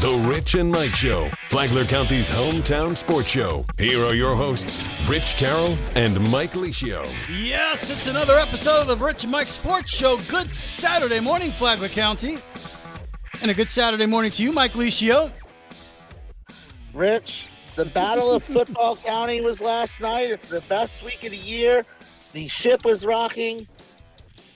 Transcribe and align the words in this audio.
The 0.00 0.26
Rich 0.26 0.54
and 0.54 0.72
Mike 0.72 0.94
Show, 0.94 1.28
Flagler 1.50 1.84
County's 1.84 2.30
hometown 2.30 2.96
sports 2.96 3.28
show. 3.28 3.66
Here 3.76 4.02
are 4.02 4.14
your 4.14 4.34
hosts, 4.34 4.82
Rich 5.06 5.36
Carroll 5.36 5.76
and 5.94 6.18
Mike 6.30 6.52
Licio. 6.52 7.06
Yes, 7.30 7.90
it's 7.90 8.06
another 8.06 8.38
episode 8.38 8.80
of 8.80 8.86
the 8.86 8.96
Rich 8.96 9.24
and 9.24 9.32
Mike 9.32 9.48
Sports 9.48 9.90
Show. 9.90 10.16
Good 10.26 10.54
Saturday 10.54 11.20
morning, 11.20 11.52
Flagler 11.52 11.90
County. 11.90 12.38
And 13.42 13.50
a 13.50 13.54
good 13.54 13.68
Saturday 13.68 14.06
morning 14.06 14.30
to 14.30 14.42
you, 14.42 14.52
Mike 14.52 14.72
Licio. 14.72 15.30
Rich, 16.94 17.48
the 17.76 17.84
Battle 17.84 18.32
of 18.32 18.42
Football 18.42 18.96
County 18.96 19.42
was 19.42 19.60
last 19.60 20.00
night. 20.00 20.30
It's 20.30 20.48
the 20.48 20.62
best 20.62 21.04
week 21.04 21.24
of 21.24 21.30
the 21.30 21.36
year. 21.36 21.84
The 22.32 22.48
ship 22.48 22.86
was 22.86 23.04
rocking. 23.04 23.68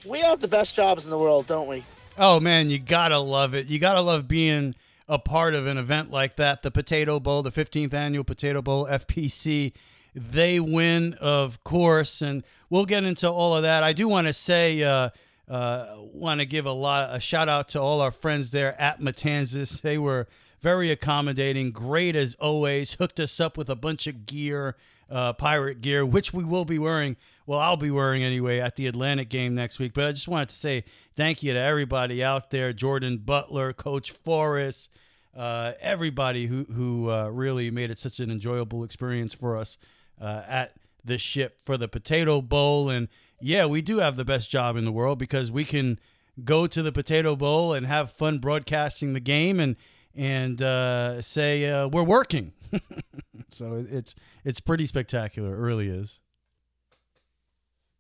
We 0.07 0.21
have 0.21 0.41
the 0.41 0.49
best 0.49 0.75
jobs 0.75 1.05
in 1.05 1.11
the 1.11 1.19
world, 1.19 1.47
don't 1.47 1.69
we? 1.69 1.85
Oh, 2.17 2.41
man, 2.41 2.71
you 2.71 2.79
got 2.79 3.09
to 3.09 3.19
love 3.19 3.55
it. 3.55 3.67
You 3.67 3.79
got 3.79 3.95
to 3.95 4.01
love 4.01 4.27
being 4.27 4.75
a 5.09 5.19
part 5.19 5.55
of 5.55 5.67
an 5.67 5.79
event 5.79 6.11
like 6.11 6.37
that, 6.37 6.63
the 6.63 6.71
Potato 6.71 7.21
Bowl, 7.21 7.43
the 7.43 7.53
15th 7.53 7.93
annual 7.93 8.25
Potato 8.25 8.63
Bowl, 8.63 8.87
FPC. 8.87 9.73
They 10.15 10.61
win, 10.61 11.15
of 11.15 11.63
course, 11.65 12.23
and 12.23 12.45
we'll 12.71 12.87
get 12.87 13.05
into 13.05 13.29
all 13.29 13.57
of 13.57 13.63
that. 13.63 13.83
I 13.83 13.93
do 13.93 14.07
want 14.09 14.29
to 14.29 14.33
say, 14.33 14.83
uh, 14.83 15.11
uh, 15.49 15.97
want 15.99 16.41
to 16.41 16.47
give 16.47 16.67
a 16.67 16.73
lot 16.73 17.15
a 17.15 17.21
shout 17.21 17.49
out 17.49 17.69
to 17.71 17.81
all 17.81 18.01
our 18.01 18.13
friends 18.13 18.51
there 18.51 18.81
at 18.81 19.01
Matanzas. 19.01 19.83
They 19.83 19.99
were 19.99 20.27
very 20.63 20.91
accommodating, 20.91 21.73
great 21.73 22.17
as 22.17 22.35
always. 22.37 22.95
Hooked 22.95 23.21
us 23.21 23.41
up 23.41 23.59
with 23.59 23.69
a 23.69 23.77
bunch 23.77 24.07
of 24.07 24.25
gear, 24.25 24.77
uh, 25.11 25.35
pirate 25.35 25.83
gear, 25.83 26.07
which 26.07 26.33
we 26.33 26.45
will 26.45 26.65
be 26.65 26.79
wearing. 26.79 27.17
Well, 27.47 27.59
I'll 27.59 27.77
be 27.77 27.91
wearing 27.91 28.23
anyway 28.23 28.59
at 28.59 28.77
the 28.77 28.87
Atlantic 28.87 29.29
game 29.29 29.55
next 29.55 29.79
week. 29.79 29.93
But 29.93 30.07
I 30.07 30.13
just 30.13 30.29
wanted 30.29 30.49
to 30.49 30.55
say 30.55 30.85
thank 31.15 31.43
you 31.43 31.53
to 31.53 31.59
everybody 31.59 32.25
out 32.25 32.51
there 32.51 32.73
Jordan 32.73 33.19
Butler, 33.19 33.73
Coach 33.73 34.13
Forrest, 34.13 34.91
uh, 35.37 35.73
everybody 35.81 36.47
who, 36.47 36.65
who 36.65 37.11
uh, 37.11 37.29
really 37.29 37.71
made 37.71 37.91
it 37.91 37.99
such 37.99 38.21
an 38.21 38.31
enjoyable 38.31 38.83
experience 38.83 39.35
for 39.35 39.57
us 39.57 39.77
uh, 40.21 40.43
at 40.49 40.75
the 41.05 41.19
ship 41.19 41.59
for 41.63 41.77
the 41.77 41.89
Potato 41.89 42.41
Bowl. 42.41 42.89
And 42.89 43.09
yeah, 43.41 43.67
we 43.67 43.83
do 43.83 43.99
have 43.99 44.17
the 44.17 44.25
best 44.25 44.51
job 44.51 44.77
in 44.77 44.85
the 44.87 44.93
world 44.93 45.19
because 45.19 45.51
we 45.51 45.65
can 45.65 45.99
go 46.43 46.67
to 46.67 46.83
the 46.83 46.93
Potato 46.93 47.37
Bowl 47.37 47.75
and 47.75 47.87
have 47.87 48.11
fun 48.11 48.39
broadcasting 48.39 49.13
the 49.13 49.21
game 49.21 49.61
and 49.61 49.77
and 50.17 50.63
uh, 50.63 51.21
say 51.21 51.69
uh, 51.69 51.89
we're 51.89 52.05
working. 52.05 52.53
so 53.51 53.85
it's 53.91 54.15
it's 54.45 54.61
pretty 54.61 54.87
spectacular. 54.87 55.55
It 55.55 55.59
really 55.59 55.89
is. 55.89 56.21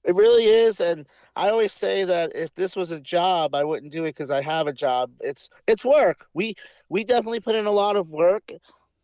It 0.04 0.14
really 0.14 0.44
is, 0.44 0.80
and 0.80 1.06
I 1.34 1.48
always 1.48 1.72
say 1.72 2.04
that 2.04 2.36
if 2.36 2.54
this 2.54 2.76
was 2.76 2.90
a 2.90 3.00
job, 3.00 3.54
I 3.54 3.64
wouldn't 3.64 3.92
do 3.92 4.04
it 4.04 4.10
because 4.10 4.30
I 4.30 4.42
have 4.42 4.66
a 4.66 4.72
job. 4.72 5.10
It's 5.20 5.48
it's 5.66 5.84
work. 5.84 6.26
We 6.34 6.54
we 6.88 7.04
definitely 7.04 7.40
put 7.40 7.56
in 7.56 7.66
a 7.66 7.72
lot 7.72 7.96
of 7.96 8.10
work, 8.10 8.52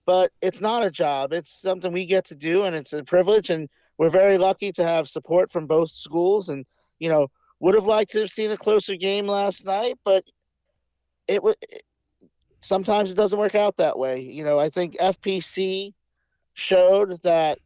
but 0.06 0.30
it's 0.42 0.60
not 0.60 0.84
a 0.84 0.90
job. 0.90 1.32
It's 1.32 1.50
something 1.50 1.90
we 1.92 2.04
get 2.04 2.26
to 2.26 2.34
do, 2.34 2.64
and 2.64 2.76
it's 2.76 2.92
a 2.92 3.02
privilege. 3.02 3.50
And 3.50 3.68
we're 3.98 4.10
very 4.10 4.38
lucky 4.38 4.72
to 4.72 4.84
have 4.84 5.08
support 5.08 5.50
from 5.50 5.66
both 5.66 5.90
schools. 5.90 6.50
And 6.50 6.66
you 6.98 7.08
know, 7.08 7.28
would 7.60 7.74
have 7.74 7.86
liked 7.86 8.12
to 8.12 8.20
have 8.20 8.30
seen 8.30 8.50
a 8.50 8.56
closer 8.56 8.94
game 8.96 9.26
last 9.26 9.64
night, 9.64 9.98
but 10.04 10.24
it 11.28 11.42
would. 11.42 11.56
Sometimes 12.60 13.10
it 13.10 13.16
doesn't 13.16 13.38
work 13.38 13.54
out 13.54 13.78
that 13.78 13.98
way. 13.98 14.20
You 14.20 14.44
know, 14.44 14.58
I 14.58 14.68
think 14.68 14.98
FPC 14.98 15.94
showed 16.52 17.22
that 17.22 17.58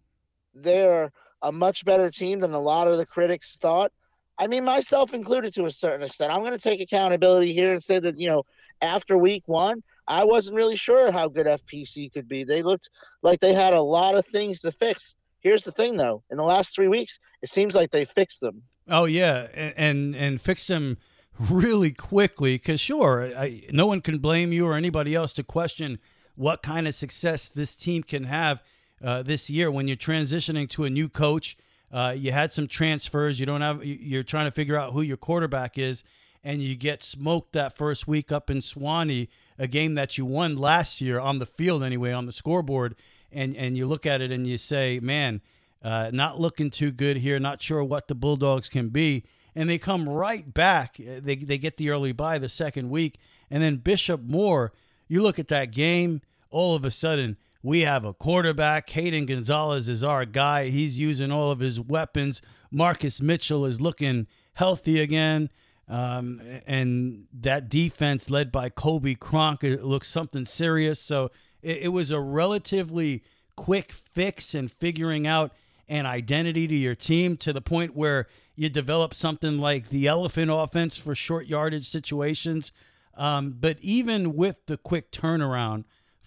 they're 0.54 1.10
a 1.44 1.52
much 1.52 1.84
better 1.84 2.10
team 2.10 2.40
than 2.40 2.54
a 2.54 2.60
lot 2.60 2.88
of 2.88 2.96
the 2.96 3.06
critics 3.06 3.56
thought. 3.58 3.92
I 4.38 4.48
mean, 4.48 4.64
myself 4.64 5.14
included 5.14 5.54
to 5.54 5.66
a 5.66 5.70
certain 5.70 6.04
extent. 6.04 6.32
I'm 6.32 6.40
going 6.40 6.52
to 6.52 6.58
take 6.58 6.80
accountability 6.80 7.52
here 7.52 7.72
and 7.72 7.82
say 7.82 8.00
that, 8.00 8.18
you 8.18 8.26
know, 8.26 8.44
after 8.82 9.16
week 9.16 9.44
one, 9.46 9.82
I 10.08 10.24
wasn't 10.24 10.56
really 10.56 10.74
sure 10.74 11.12
how 11.12 11.28
good 11.28 11.46
FPC 11.46 12.12
could 12.12 12.26
be. 12.26 12.42
They 12.44 12.62
looked 12.62 12.90
like 13.22 13.40
they 13.40 13.54
had 13.54 13.74
a 13.74 13.80
lot 13.80 14.16
of 14.16 14.26
things 14.26 14.60
to 14.62 14.72
fix. 14.72 15.16
Here's 15.40 15.64
the 15.64 15.72
thing, 15.72 15.96
though: 15.96 16.22
in 16.30 16.36
the 16.36 16.42
last 16.42 16.74
three 16.74 16.88
weeks, 16.88 17.20
it 17.42 17.50
seems 17.50 17.74
like 17.74 17.90
they 17.90 18.04
fixed 18.04 18.40
them. 18.40 18.62
Oh 18.88 19.04
yeah, 19.04 19.48
and 19.54 19.74
and, 19.76 20.16
and 20.16 20.40
fixed 20.40 20.68
them 20.68 20.98
really 21.38 21.92
quickly. 21.92 22.56
Because 22.56 22.80
sure, 22.80 23.32
I, 23.36 23.62
no 23.70 23.86
one 23.86 24.00
can 24.00 24.18
blame 24.18 24.52
you 24.52 24.66
or 24.66 24.74
anybody 24.74 25.14
else 25.14 25.32
to 25.34 25.42
question 25.42 25.98
what 26.34 26.62
kind 26.62 26.88
of 26.88 26.94
success 26.94 27.48
this 27.48 27.76
team 27.76 28.02
can 28.02 28.24
have 28.24 28.62
uh, 29.04 29.22
this 29.22 29.50
year 29.50 29.70
when 29.70 29.86
you're 29.86 29.96
transitioning 29.96 30.68
to 30.70 30.84
a 30.84 30.90
new 30.90 31.08
coach. 31.08 31.56
Uh, 31.92 32.14
you 32.16 32.32
had 32.32 32.52
some 32.52 32.66
transfers. 32.66 33.38
You 33.38 33.46
don't 33.46 33.60
have. 33.60 33.84
You're 33.84 34.24
trying 34.24 34.46
to 34.46 34.50
figure 34.50 34.76
out 34.76 34.94
who 34.94 35.02
your 35.02 35.16
quarterback 35.16 35.78
is, 35.78 36.02
and 36.42 36.60
you 36.60 36.74
get 36.74 37.02
smoked 37.04 37.52
that 37.52 37.76
first 37.76 38.08
week 38.08 38.32
up 38.32 38.50
in 38.50 38.60
Suwannee, 38.60 39.28
a 39.58 39.68
game 39.68 39.94
that 39.94 40.18
you 40.18 40.24
won 40.24 40.56
last 40.56 41.00
year 41.00 41.20
on 41.20 41.38
the 41.38 41.46
field 41.46 41.84
anyway, 41.84 42.10
on 42.10 42.26
the 42.26 42.32
scoreboard. 42.32 42.96
And 43.30 43.54
and 43.56 43.76
you 43.76 43.86
look 43.86 44.06
at 44.06 44.20
it 44.20 44.32
and 44.32 44.46
you 44.46 44.58
say, 44.58 44.98
man, 45.00 45.40
uh, 45.82 46.10
not 46.12 46.40
looking 46.40 46.70
too 46.70 46.90
good 46.90 47.18
here. 47.18 47.38
Not 47.38 47.62
sure 47.62 47.84
what 47.84 48.08
the 48.08 48.14
Bulldogs 48.14 48.68
can 48.68 48.88
be. 48.88 49.24
And 49.54 49.68
they 49.68 49.78
come 49.78 50.08
right 50.08 50.52
back. 50.52 50.96
They 50.96 51.36
they 51.36 51.58
get 51.58 51.76
the 51.76 51.90
early 51.90 52.12
bye 52.12 52.38
the 52.38 52.48
second 52.48 52.90
week, 52.90 53.18
and 53.50 53.62
then 53.62 53.76
Bishop 53.76 54.22
Moore. 54.22 54.72
You 55.06 55.22
look 55.22 55.38
at 55.38 55.48
that 55.48 55.70
game. 55.70 56.22
All 56.50 56.74
of 56.76 56.84
a 56.84 56.90
sudden, 56.90 57.36
we 57.64 57.80
have 57.80 58.04
a 58.04 58.12
quarterback. 58.12 58.90
Hayden 58.90 59.24
Gonzalez 59.24 59.88
is 59.88 60.04
our 60.04 60.26
guy. 60.26 60.68
He's 60.68 60.98
using 60.98 61.32
all 61.32 61.50
of 61.50 61.60
his 61.60 61.80
weapons. 61.80 62.42
Marcus 62.70 63.22
Mitchell 63.22 63.64
is 63.64 63.80
looking 63.80 64.26
healthy 64.52 65.00
again. 65.00 65.48
Um, 65.88 66.42
and 66.66 67.26
that 67.32 67.70
defense 67.70 68.28
led 68.28 68.52
by 68.52 68.68
Colby 68.68 69.14
Cronk 69.14 69.62
looks 69.62 70.08
something 70.08 70.44
serious. 70.44 71.00
So 71.00 71.30
it, 71.62 71.84
it 71.84 71.88
was 71.88 72.10
a 72.10 72.20
relatively 72.20 73.24
quick 73.56 73.92
fix 73.92 74.54
and 74.54 74.70
figuring 74.70 75.26
out 75.26 75.52
an 75.88 76.04
identity 76.04 76.68
to 76.68 76.74
your 76.74 76.94
team 76.94 77.38
to 77.38 77.52
the 77.52 77.62
point 77.62 77.96
where 77.96 78.26
you 78.54 78.68
develop 78.68 79.14
something 79.14 79.56
like 79.56 79.88
the 79.88 80.06
elephant 80.06 80.50
offense 80.52 80.98
for 80.98 81.14
short 81.14 81.46
yardage 81.46 81.88
situations. 81.88 82.72
Um, 83.14 83.56
but 83.58 83.78
even 83.80 84.36
with 84.36 84.56
the 84.66 84.76
quick 84.76 85.10
turnaround, 85.10 85.84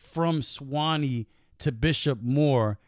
from 0.08 0.42
Suwannee 0.42 1.28
to 1.60 1.72
Bishop 1.72 2.22
Moore, 2.22 2.80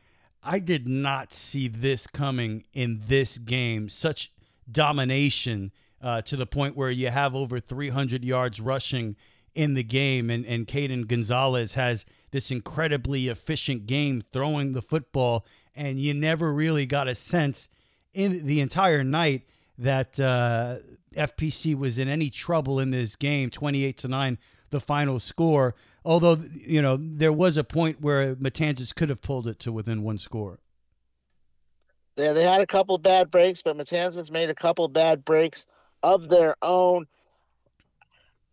I 0.44 0.60
did 0.60 0.88
not 0.88 1.34
see 1.34 1.68
this 1.68 2.08
coming 2.08 2.64
in 2.74 3.02
this 3.08 3.38
game. 3.38 3.90
Such 3.90 4.32
domination 4.72 5.72
uh, 6.02 6.22
to 6.24 6.38
the 6.38 6.46
point 6.46 6.78
where 6.78 6.92
you 6.92 7.10
have 7.10 7.36
over 7.36 7.60
300 7.60 8.24
yards 8.24 8.60
rushing 8.60 9.16
in 9.54 9.74
the 9.74 9.84
game, 9.84 10.30
and 10.30 10.46
and 10.46 10.68
Caden 10.68 11.08
Gonzalez 11.08 11.74
has 11.74 12.06
this 12.32 12.52
incredibly 12.52 13.28
efficient 13.28 13.88
game 13.88 14.24
throwing 14.32 14.74
the 14.74 14.82
football, 14.82 15.46
and 15.76 16.00
you 16.00 16.14
never 16.14 16.54
really 16.54 16.86
got 16.86 17.08
a 17.08 17.16
sense 17.16 17.68
in 18.14 18.46
the 18.46 18.62
entire 18.62 19.04
night 19.04 19.44
that 19.78 20.20
uh, 20.20 20.78
FPC 21.16 21.76
was 21.76 21.98
in 21.98 22.08
any 22.08 22.30
trouble 22.30 22.80
in 22.80 22.92
this 22.92 23.16
game. 23.16 23.50
28 23.50 23.98
to 23.98 24.08
nine, 24.08 24.38
the 24.70 24.80
final 24.80 25.20
score 25.20 25.76
although 26.06 26.38
you 26.54 26.82
know 26.82 26.98
there 27.00 27.34
was 27.34 27.58
a 27.58 27.64
point 27.64 28.02
where 28.02 28.36
Matanzas 28.36 28.94
could 28.94 29.10
have 29.10 29.22
pulled 29.22 29.48
it 29.48 29.60
to 29.60 29.72
within 29.72 30.04
one 30.04 30.18
score. 30.18 30.60
Yeah, 32.18 32.34
they 32.34 32.44
had 32.44 32.62
a 32.62 32.68
couple 32.68 32.98
bad 32.98 33.32
breaks, 33.32 33.62
but 33.62 33.78
Matanzas 33.78 34.30
made 34.30 34.50
a 34.50 34.56
couple 34.56 34.88
bad 34.90 35.24
breaks 35.24 35.66
of 36.04 36.28
their 36.28 36.56
own. 36.62 37.06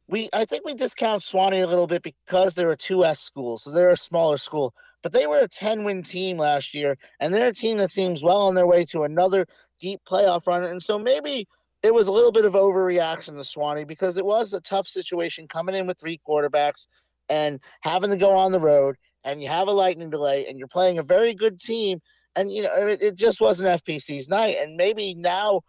We, 0.09 0.29
I 0.33 0.45
think 0.45 0.65
we 0.65 0.75
discount 0.75 1.25
Suwannee 1.25 1.61
a 1.61 1.67
little 1.67 1.89
bit 1.89 2.03
because 2.03 2.55
they're 2.55 2.71
a 2.71 2.77
two 2.77 3.05
S 3.05 3.19
school, 3.19 3.59
so 3.59 3.71
they're 3.71 3.91
a 3.91 3.97
smaller 3.97 4.39
school. 4.39 4.73
But 5.03 5.13
they 5.13 5.27
were 5.27 5.41
a 5.41 5.49
10 5.49 5.83
win 5.83 6.03
team 6.05 6.37
last 6.37 6.75
year, 6.75 6.97
and 7.19 7.35
they're 7.35 7.49
a 7.49 7.53
team 7.53 7.79
that 7.79 7.91
seems 7.91 8.23
well 8.23 8.43
on 8.43 8.55
their 8.55 8.67
way 8.67 8.85
to 8.87 9.03
another 9.03 9.47
deep 9.81 10.01
playoff 10.09 10.47
run. 10.47 10.63
And 10.63 10.81
so 10.81 10.99
maybe 10.99 11.49
it 11.83 11.93
was 11.93 12.07
a 12.07 12.13
little 12.13 12.33
bit 12.33 12.45
of 12.45 12.55
overreaction 12.55 13.37
to 13.37 13.45
Suwannee 13.45 13.85
because 13.85 14.17
it 14.17 14.25
was 14.25 14.53
a 14.53 14.61
tough 14.61 14.87
situation 14.87 15.49
coming 15.49 15.75
in 15.75 15.87
with 15.87 15.99
three 15.99 16.21
quarterbacks 16.27 16.87
and 17.29 17.61
having 17.81 18.11
to 18.11 18.17
go 18.17 18.31
on 18.31 18.53
the 18.53 18.61
road 18.61 18.97
and 19.25 19.43
you 19.43 19.49
have 19.49 19.69
a 19.69 19.73
lightning 19.73 20.11
delay 20.11 20.47
and 20.47 20.59
you're 20.59 20.69
playing 20.69 20.99
a 20.99 21.03
very 21.03 21.35
good 21.35 21.61
team 21.61 22.01
and 22.37 22.51
you 22.53 22.63
know 22.63 22.73
it, 22.75 23.03
it 23.03 23.15
just 23.17 23.41
wasn't 23.41 23.85
FPC's 23.85 24.29
night 24.29 24.57
and 24.61 24.77
maybe 24.77 25.15
now 25.15 25.61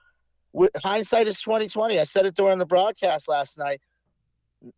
with 0.54 0.72
hindsight 0.78 1.28
is 1.28 1.42
2020 1.42 2.00
I 2.00 2.04
said 2.04 2.26
it 2.26 2.36
during 2.36 2.60
the 2.60 2.66
broadcast 2.66 3.28
last 3.28 3.58
night 3.58 3.82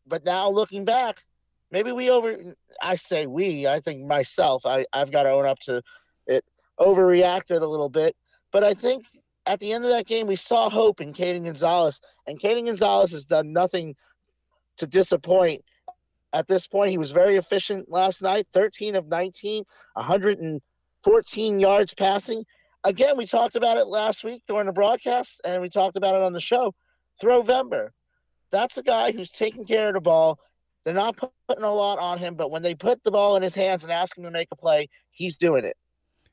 but 0.08 0.26
now 0.26 0.50
looking 0.50 0.86
back 0.86 1.24
maybe 1.72 1.92
we 1.92 2.10
over 2.10 2.38
I 2.82 2.96
say 2.96 3.28
we 3.28 3.68
I 3.68 3.80
think 3.80 4.06
myself 4.06 4.66
I 4.66 4.86
I've 4.94 5.12
got 5.12 5.24
to 5.24 5.32
own 5.32 5.46
up 5.46 5.60
to 5.62 5.82
it 6.28 6.44
overreacted 6.80 7.62
a 7.62 7.68
little 7.68 7.90
bit 7.90 8.16
but 8.52 8.64
I 8.64 8.74
think 8.74 9.06
at 9.46 9.60
the 9.60 9.74
end 9.74 9.84
of 9.84 9.90
that 9.90 10.08
game 10.08 10.28
we 10.28 10.36
saw 10.36 10.70
hope 10.70 11.02
in 11.02 11.14
Caden 11.14 11.46
Gonzalez 11.46 12.02
and 12.28 12.40
Caden 12.40 12.66
Gonzalez 12.66 13.12
has 13.12 13.26
done 13.26 13.52
nothing 13.52 13.96
to 14.78 14.88
disappoint 14.88 15.64
at 16.34 16.48
this 16.48 16.68
point. 16.68 16.92
He 16.92 16.98
was 16.98 17.12
very 17.12 17.36
efficient 17.36 17.90
last 17.90 18.22
night 18.22 18.48
13 18.54 18.96
of 18.96 19.08
19, 19.08 19.64
114 19.94 21.60
yards 21.60 21.94
passing. 21.94 22.46
Again, 22.84 23.18
we 23.18 23.26
talked 23.26 23.56
about 23.56 23.78
it 23.78 23.88
last 23.88 24.24
week 24.24 24.44
during 24.48 24.66
the 24.66 24.74
broadcast, 24.74 25.42
and 25.44 25.62
we 25.62 25.70
talked 25.70 25.98
about 25.98 26.16
it 26.16 26.22
on 26.22 26.34
the 26.34 26.40
show. 26.40 26.74
Throwvember. 27.22 27.90
That's 28.52 28.78
a 28.78 28.84
guy 28.84 29.12
who's 29.12 29.32
taking 29.32 29.66
care 29.66 29.90
of 29.90 29.96
the 29.96 30.02
ball 30.02 30.40
They're 30.86 30.94
not 30.94 31.18
putting 31.48 31.64
a 31.64 31.74
lot 31.74 32.00
on 32.00 32.18
him, 32.18 32.36
but 32.36 32.52
when 32.52 32.62
they 32.62 32.74
put 32.74 33.04
the 33.04 33.12
ball 33.12 33.36
in 33.36 33.44
his 33.44 33.54
hands 33.54 33.84
and 33.84 33.92
ask 33.92 34.18
him 34.18 34.24
to 34.24 34.32
make 34.32 34.48
a 34.52 34.56
play, 34.56 34.88
he's 35.12 35.38
doing 35.38 35.66
it. 35.66 35.76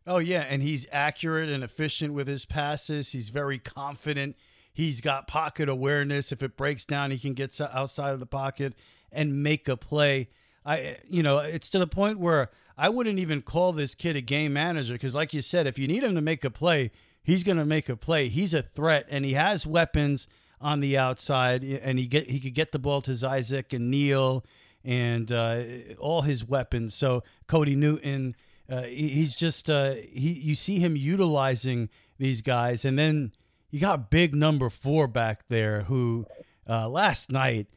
Oh 0.06 0.18
yeah, 0.18 0.42
and 0.48 0.62
he's 0.62 0.86
accurate 0.92 1.48
and 1.48 1.64
efficient 1.64 2.14
with 2.14 2.28
his 2.28 2.46
passes. 2.46 3.10
He's 3.10 3.28
very 3.28 3.58
confident. 3.58 4.36
He's 4.72 5.00
got 5.00 5.26
pocket 5.26 5.68
awareness. 5.68 6.30
If 6.30 6.42
it 6.42 6.56
breaks 6.56 6.84
down, 6.84 7.10
he 7.10 7.18
can 7.18 7.34
get 7.34 7.60
outside 7.60 8.12
of 8.12 8.20
the 8.20 8.26
pocket 8.26 8.74
and 9.16 9.42
make 9.42 9.68
a 9.68 9.76
play. 9.76 10.28
I 10.64 10.98
you 11.08 11.22
know, 11.22 11.38
it's 11.38 11.68
to 11.70 11.78
the 11.78 11.86
point 11.86 12.18
where 12.18 12.50
I 12.78 12.88
wouldn't 12.88 13.18
even 13.18 13.42
call 13.42 13.72
this 13.72 13.94
kid 13.94 14.16
a 14.16 14.20
game 14.20 14.52
manager 14.52 14.94
because 14.94 15.14
like 15.14 15.34
you 15.34 15.42
said, 15.42 15.66
if 15.66 15.78
you 15.78 15.88
need 15.88 16.04
him 16.04 16.14
to 16.14 16.20
make 16.20 16.44
a 16.44 16.50
play, 16.50 16.92
he's 17.22 17.42
going 17.42 17.58
to 17.58 17.66
make 17.66 17.88
a 17.88 17.96
play. 17.96 18.28
He's 18.28 18.54
a 18.54 18.62
threat 18.62 19.06
and 19.08 19.24
he 19.24 19.32
has 19.32 19.66
weapons 19.66 20.28
on 20.60 20.80
the 20.80 20.96
outside 20.96 21.64
and 21.64 21.98
he 21.98 22.06
get 22.06 22.30
he 22.30 22.38
could 22.38 22.54
get 22.54 22.72
the 22.72 22.78
ball 22.78 23.02
to 23.02 23.28
Isaac 23.28 23.72
and 23.72 23.90
Neal 23.90 24.44
and 24.84 25.32
uh, 25.32 25.62
all 25.98 26.22
his 26.22 26.44
weapons. 26.44 26.94
So 26.94 27.24
Cody 27.48 27.74
Newton 27.74 28.36
uh, 28.68 28.82
he's 28.82 29.34
just 29.34 29.70
uh, 29.70 29.94
he. 29.94 30.32
You 30.32 30.54
see 30.54 30.78
him 30.78 30.96
utilizing 30.96 31.88
these 32.18 32.42
guys, 32.42 32.84
and 32.84 32.98
then 32.98 33.32
you 33.70 33.80
got 33.80 34.10
big 34.10 34.34
number 34.34 34.70
four 34.70 35.06
back 35.06 35.44
there 35.48 35.82
who 35.82 36.26
uh, 36.68 36.88
last 36.88 37.30
night 37.30 37.68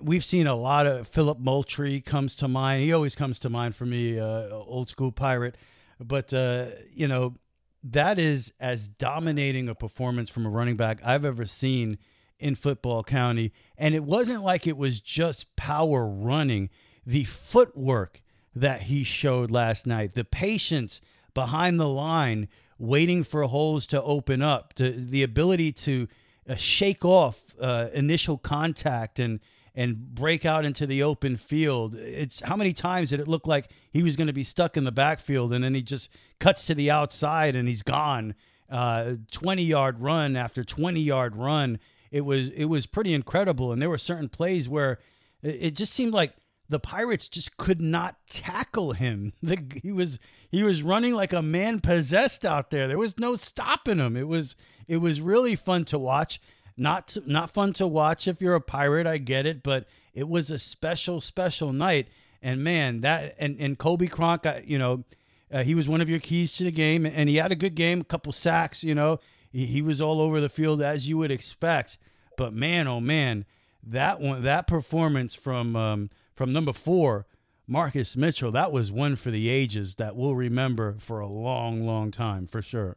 we've 0.00 0.24
seen 0.24 0.46
a 0.46 0.54
lot 0.54 0.86
of 0.86 1.08
Philip 1.08 1.38
Moultrie 1.38 2.00
comes 2.00 2.34
to 2.36 2.48
mind. 2.48 2.82
He 2.82 2.92
always 2.92 3.14
comes 3.14 3.38
to 3.40 3.50
mind 3.50 3.76
for 3.76 3.86
me, 3.86 4.18
uh, 4.18 4.48
old 4.50 4.88
school 4.88 5.12
pirate. 5.12 5.56
But 6.00 6.32
uh, 6.32 6.66
you 6.92 7.08
know 7.08 7.34
that 7.82 8.18
is 8.18 8.52
as 8.58 8.88
dominating 8.88 9.68
a 9.68 9.74
performance 9.74 10.30
from 10.30 10.46
a 10.46 10.50
running 10.50 10.76
back 10.76 11.00
I've 11.04 11.24
ever 11.24 11.46
seen 11.46 11.98
in 12.38 12.54
football 12.54 13.04
county, 13.04 13.52
and 13.78 13.94
it 13.94 14.04
wasn't 14.04 14.42
like 14.42 14.66
it 14.66 14.76
was 14.76 15.00
just 15.00 15.54
power 15.56 16.06
running. 16.06 16.70
The 17.06 17.24
footwork 17.24 18.22
that 18.54 18.82
he 18.82 19.04
showed 19.04 19.50
last 19.50 19.86
night. 19.86 20.14
The 20.14 20.24
patience 20.24 21.00
behind 21.34 21.78
the 21.78 21.88
line, 21.88 22.48
waiting 22.78 23.24
for 23.24 23.42
holes 23.42 23.86
to 23.86 24.02
open 24.02 24.42
up, 24.42 24.72
to, 24.74 24.90
the 24.90 25.22
ability 25.22 25.72
to 25.72 26.08
uh, 26.48 26.54
shake 26.54 27.04
off 27.04 27.42
uh, 27.60 27.88
initial 27.92 28.38
contact 28.38 29.18
and 29.18 29.40
and 29.74 30.14
break 30.14 30.44
out 30.44 30.64
into 30.64 30.86
the 30.86 31.02
open 31.02 31.36
field. 31.36 31.96
It's 31.96 32.40
how 32.40 32.56
many 32.56 32.72
times 32.72 33.10
did 33.10 33.20
it 33.20 33.28
look 33.28 33.46
like 33.46 33.70
he 33.90 34.02
was 34.02 34.16
going 34.16 34.28
to 34.28 34.32
be 34.32 34.44
stuck 34.44 34.76
in 34.76 34.84
the 34.84 34.92
backfield 34.92 35.52
and 35.52 35.64
then 35.64 35.74
he 35.74 35.82
just 35.82 36.10
cuts 36.38 36.64
to 36.66 36.74
the 36.74 36.90
outside 36.90 37.56
and 37.56 37.68
he's 37.68 37.82
gone. 37.82 38.34
Uh, 38.70 39.14
20 39.32 39.62
yard 39.62 40.00
run 40.00 40.36
after 40.36 40.64
20 40.64 41.00
yard 41.00 41.36
run. 41.36 41.78
It 42.10 42.24
was 42.24 42.48
it 42.50 42.66
was 42.66 42.86
pretty 42.86 43.12
incredible, 43.12 43.72
and 43.72 43.82
there 43.82 43.90
were 43.90 43.98
certain 43.98 44.28
plays 44.28 44.68
where 44.68 45.00
it, 45.42 45.72
just 45.72 45.92
seemed 45.92 46.14
like 46.14 46.32
the 46.68 46.78
Pirates 46.78 47.28
just 47.28 47.56
could 47.56 47.80
not 47.80 48.16
tackle 48.30 48.92
him. 48.92 49.32
The, 49.42 49.58
he 49.82 49.92
was 49.92 50.18
he 50.48 50.62
was 50.62 50.82
running 50.82 51.12
like 51.14 51.32
a 51.32 51.42
man 51.42 51.80
possessed 51.80 52.44
out 52.44 52.70
there. 52.70 52.86
There 52.86 52.98
was 52.98 53.18
no 53.18 53.36
stopping 53.36 53.98
him. 53.98 54.16
It 54.16 54.28
was 54.28 54.54
it 54.86 54.98
was 54.98 55.20
really 55.20 55.56
fun 55.56 55.84
to 55.86 55.98
watch. 55.98 56.40
Not 56.76 57.16
not 57.24 57.50
fun 57.50 57.72
to 57.74 57.86
watch 57.86 58.26
if 58.26 58.40
you're 58.40 58.54
a 58.54 58.60
pirate. 58.60 59.06
I 59.06 59.18
get 59.18 59.46
it, 59.46 59.62
but 59.62 59.86
it 60.12 60.28
was 60.28 60.50
a 60.50 60.58
special 60.58 61.20
special 61.20 61.72
night. 61.72 62.08
And 62.42 62.64
man, 62.64 63.00
that 63.02 63.36
and 63.38 63.56
and 63.60 63.78
Colby 63.78 64.08
Cronk, 64.08 64.44
you 64.64 64.78
know, 64.78 65.04
uh, 65.52 65.62
he 65.62 65.74
was 65.74 65.88
one 65.88 66.00
of 66.00 66.08
your 66.08 66.18
keys 66.18 66.52
to 66.54 66.64
the 66.64 66.72
game, 66.72 67.06
and 67.06 67.28
he 67.28 67.36
had 67.36 67.52
a 67.52 67.56
good 67.56 67.74
game, 67.74 68.00
a 68.00 68.04
couple 68.04 68.32
sacks. 68.32 68.82
You 68.82 68.94
know, 68.94 69.20
he, 69.52 69.66
he 69.66 69.82
was 69.82 70.00
all 70.00 70.20
over 70.20 70.40
the 70.40 70.48
field 70.48 70.82
as 70.82 71.08
you 71.08 71.16
would 71.18 71.30
expect. 71.30 71.96
But 72.36 72.52
man, 72.52 72.88
oh 72.88 73.00
man, 73.00 73.44
that 73.82 74.20
one 74.20 74.42
that 74.42 74.66
performance 74.66 75.34
from 75.34 75.76
um, 75.76 76.10
from 76.34 76.52
number 76.52 76.72
four, 76.72 77.26
Marcus 77.66 78.16
Mitchell, 78.16 78.50
that 78.52 78.72
was 78.72 78.90
one 78.90 79.14
for 79.14 79.30
the 79.30 79.48
ages 79.48 79.94
that 79.94 80.16
we'll 80.16 80.34
remember 80.34 80.96
for 80.98 81.20
a 81.20 81.28
long, 81.28 81.86
long 81.86 82.10
time 82.10 82.46
for 82.46 82.60
sure. 82.60 82.96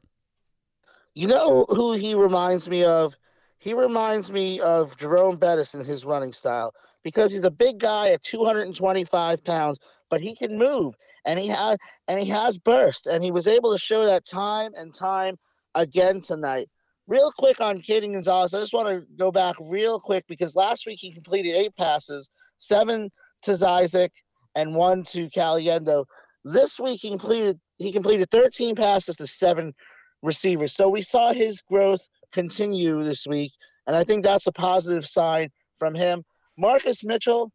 You 1.13 1.27
know 1.27 1.65
who 1.69 1.93
he 1.93 2.15
reminds 2.15 2.67
me 2.67 2.83
of? 2.83 3.15
He 3.59 3.73
reminds 3.73 4.31
me 4.31 4.59
of 4.59 4.97
Jerome 4.97 5.37
Bettis 5.37 5.73
in 5.73 5.83
his 5.83 6.05
running 6.05 6.33
style 6.33 6.73
because 7.03 7.31
he's 7.31 7.43
a 7.43 7.51
big 7.51 7.79
guy 7.79 8.09
at 8.09 8.21
225 8.23 9.43
pounds, 9.43 9.79
but 10.09 10.21
he 10.21 10.35
can 10.35 10.57
move 10.57 10.95
and 11.25 11.39
he 11.39 11.47
has 11.47 11.77
and 12.07 12.19
he 12.19 12.27
has 12.27 12.57
burst 12.57 13.07
and 13.07 13.23
he 13.23 13.31
was 13.31 13.47
able 13.47 13.71
to 13.71 13.77
show 13.77 14.05
that 14.05 14.25
time 14.25 14.71
and 14.75 14.93
time 14.93 15.37
again 15.75 16.21
tonight. 16.21 16.69
Real 17.07 17.31
quick 17.31 17.61
on 17.61 17.81
Caden 17.81 18.13
Gonzalez, 18.13 18.53
I 18.53 18.59
just 18.59 18.73
want 18.73 18.89
to 18.89 19.03
go 19.17 19.31
back 19.31 19.55
real 19.59 19.99
quick 19.99 20.25
because 20.27 20.55
last 20.55 20.85
week 20.85 20.99
he 20.99 21.11
completed 21.11 21.55
eight 21.55 21.75
passes, 21.75 22.29
seven 22.57 23.09
to 23.43 23.51
Zizek 23.51 24.09
and 24.55 24.75
one 24.75 25.03
to 25.05 25.29
Caliendo. 25.29 26.05
This 26.43 26.79
week 26.79 26.99
he 27.01 27.09
completed 27.09 27.59
he 27.77 27.91
completed 27.91 28.29
13 28.31 28.75
passes 28.75 29.15
to 29.17 29.27
seven 29.27 29.73
receivers. 30.21 30.73
So 30.73 30.89
we 30.89 31.01
saw 31.01 31.31
his 31.31 31.61
growth 31.61 32.07
continue 32.31 33.03
this 33.03 33.25
week, 33.27 33.51
and 33.85 33.95
I 33.95 34.03
think 34.03 34.23
that's 34.23 34.47
a 34.47 34.51
positive 34.51 35.05
sign 35.05 35.49
from 35.75 35.95
him. 35.95 36.23
Marcus 36.57 37.03
Mitchell, 37.03 37.51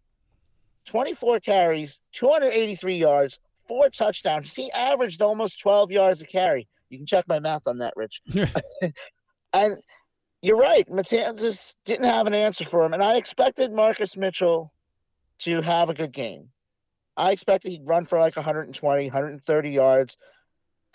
24 0.86 1.40
carries, 1.40 2.00
283 2.12 2.94
yards, 2.94 3.38
four 3.66 3.88
touchdowns. 3.90 4.54
He 4.54 4.70
averaged 4.72 5.22
almost 5.22 5.60
12 5.60 5.90
yards 5.90 6.22
a 6.22 6.26
carry. 6.26 6.69
You 6.88 6.98
can 6.98 7.06
check 7.06 7.26
my 7.26 7.40
math 7.40 7.66
on 7.66 7.78
that, 7.78 7.94
Rich. 7.96 8.22
and 9.52 9.76
you're 10.42 10.58
right. 10.58 10.86
Matanzas 10.88 11.72
didn't 11.86 12.04
have 12.04 12.26
an 12.26 12.34
answer 12.34 12.64
for 12.64 12.84
him, 12.84 12.92
and 12.92 13.02
I 13.02 13.16
expected 13.16 13.72
Marcus 13.72 14.16
Mitchell 14.16 14.72
to 15.40 15.60
have 15.62 15.90
a 15.90 15.94
good 15.94 16.12
game. 16.12 16.48
I 17.16 17.32
expected 17.32 17.70
he'd 17.70 17.86
run 17.86 18.04
for 18.04 18.18
like 18.18 18.36
120, 18.36 19.04
130 19.04 19.70
yards. 19.70 20.16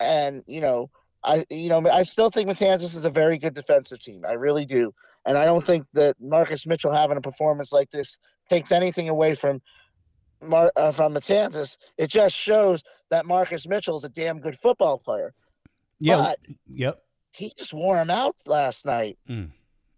And, 0.00 0.42
you 0.46 0.60
know, 0.60 0.90
I 1.24 1.44
you 1.50 1.68
know, 1.68 1.84
I 1.88 2.02
still 2.02 2.30
think 2.30 2.48
Matanzas 2.48 2.94
is 2.94 3.04
a 3.04 3.10
very 3.10 3.38
good 3.38 3.54
defensive 3.54 4.00
team. 4.00 4.24
I 4.28 4.32
really 4.32 4.64
do. 4.64 4.94
And 5.26 5.36
I 5.36 5.44
don't 5.44 5.64
think 5.64 5.86
that 5.92 6.16
Marcus 6.20 6.66
Mitchell 6.66 6.92
having 6.92 7.16
a 7.16 7.20
performance 7.20 7.72
like 7.72 7.90
this 7.90 8.18
takes 8.48 8.72
anything 8.72 9.08
away 9.08 9.34
from 9.34 9.60
Mar- 10.42 10.72
uh, 10.76 10.92
from 10.92 11.14
Matanzas. 11.14 11.76
It 11.96 12.08
just 12.08 12.34
shows 12.34 12.82
that 13.10 13.26
Marcus 13.26 13.66
Mitchell 13.66 13.96
is 13.96 14.04
a 14.04 14.08
damn 14.08 14.40
good 14.40 14.58
football 14.58 14.98
player. 14.98 15.34
Yeah. 16.00 16.18
But 16.18 16.38
yep. 16.68 17.02
He 17.32 17.52
just 17.58 17.72
wore 17.72 17.98
him 17.98 18.10
out 18.10 18.36
last 18.46 18.86
night. 18.86 19.18
Mm. 19.28 19.50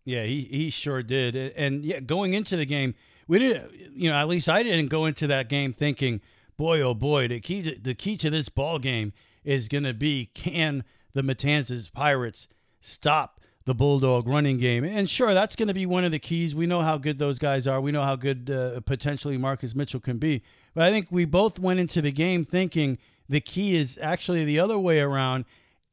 Yeah, 0.04 0.24
he, 0.24 0.42
he 0.50 0.70
sure 0.70 1.02
did. 1.02 1.36
And 1.36 1.84
yeah, 1.84 2.00
going 2.00 2.34
into 2.34 2.56
the 2.56 2.66
game, 2.66 2.94
we 3.28 3.38
didn't, 3.38 3.70
you 3.94 4.10
know, 4.10 4.16
at 4.16 4.28
least 4.28 4.48
I 4.48 4.62
didn't 4.62 4.88
go 4.88 5.06
into 5.06 5.26
that 5.28 5.48
game 5.48 5.72
thinking, 5.72 6.20
boy, 6.56 6.80
oh 6.80 6.94
boy, 6.94 7.28
the 7.28 7.40
key 7.40 7.62
to, 7.62 7.78
the 7.80 7.94
key 7.94 8.16
to 8.16 8.30
this 8.30 8.48
ball 8.48 8.78
game 8.78 9.12
is 9.44 9.68
going 9.68 9.84
to 9.84 9.94
be 9.94 10.30
can 10.34 10.84
the 11.12 11.22
Matanzas 11.22 11.92
Pirates 11.92 12.48
stop 12.80 13.40
the 13.64 13.74
Bulldog 13.74 14.26
running 14.26 14.58
game? 14.58 14.84
And 14.84 15.08
sure, 15.08 15.34
that's 15.34 15.56
going 15.56 15.68
to 15.68 15.74
be 15.74 15.86
one 15.86 16.04
of 16.04 16.12
the 16.12 16.18
keys. 16.18 16.54
We 16.54 16.66
know 16.66 16.82
how 16.82 16.98
good 16.98 17.18
those 17.18 17.38
guys 17.38 17.66
are. 17.66 17.80
We 17.80 17.92
know 17.92 18.04
how 18.04 18.16
good 18.16 18.50
uh, 18.50 18.80
potentially 18.80 19.36
Marcus 19.38 19.74
Mitchell 19.74 20.00
can 20.00 20.18
be. 20.18 20.42
But 20.74 20.84
I 20.84 20.90
think 20.90 21.08
we 21.10 21.24
both 21.24 21.58
went 21.58 21.80
into 21.80 22.00
the 22.00 22.12
game 22.12 22.44
thinking 22.44 22.98
the 23.28 23.40
key 23.40 23.76
is 23.76 23.98
actually 24.02 24.44
the 24.44 24.58
other 24.58 24.78
way 24.78 25.00
around. 25.00 25.44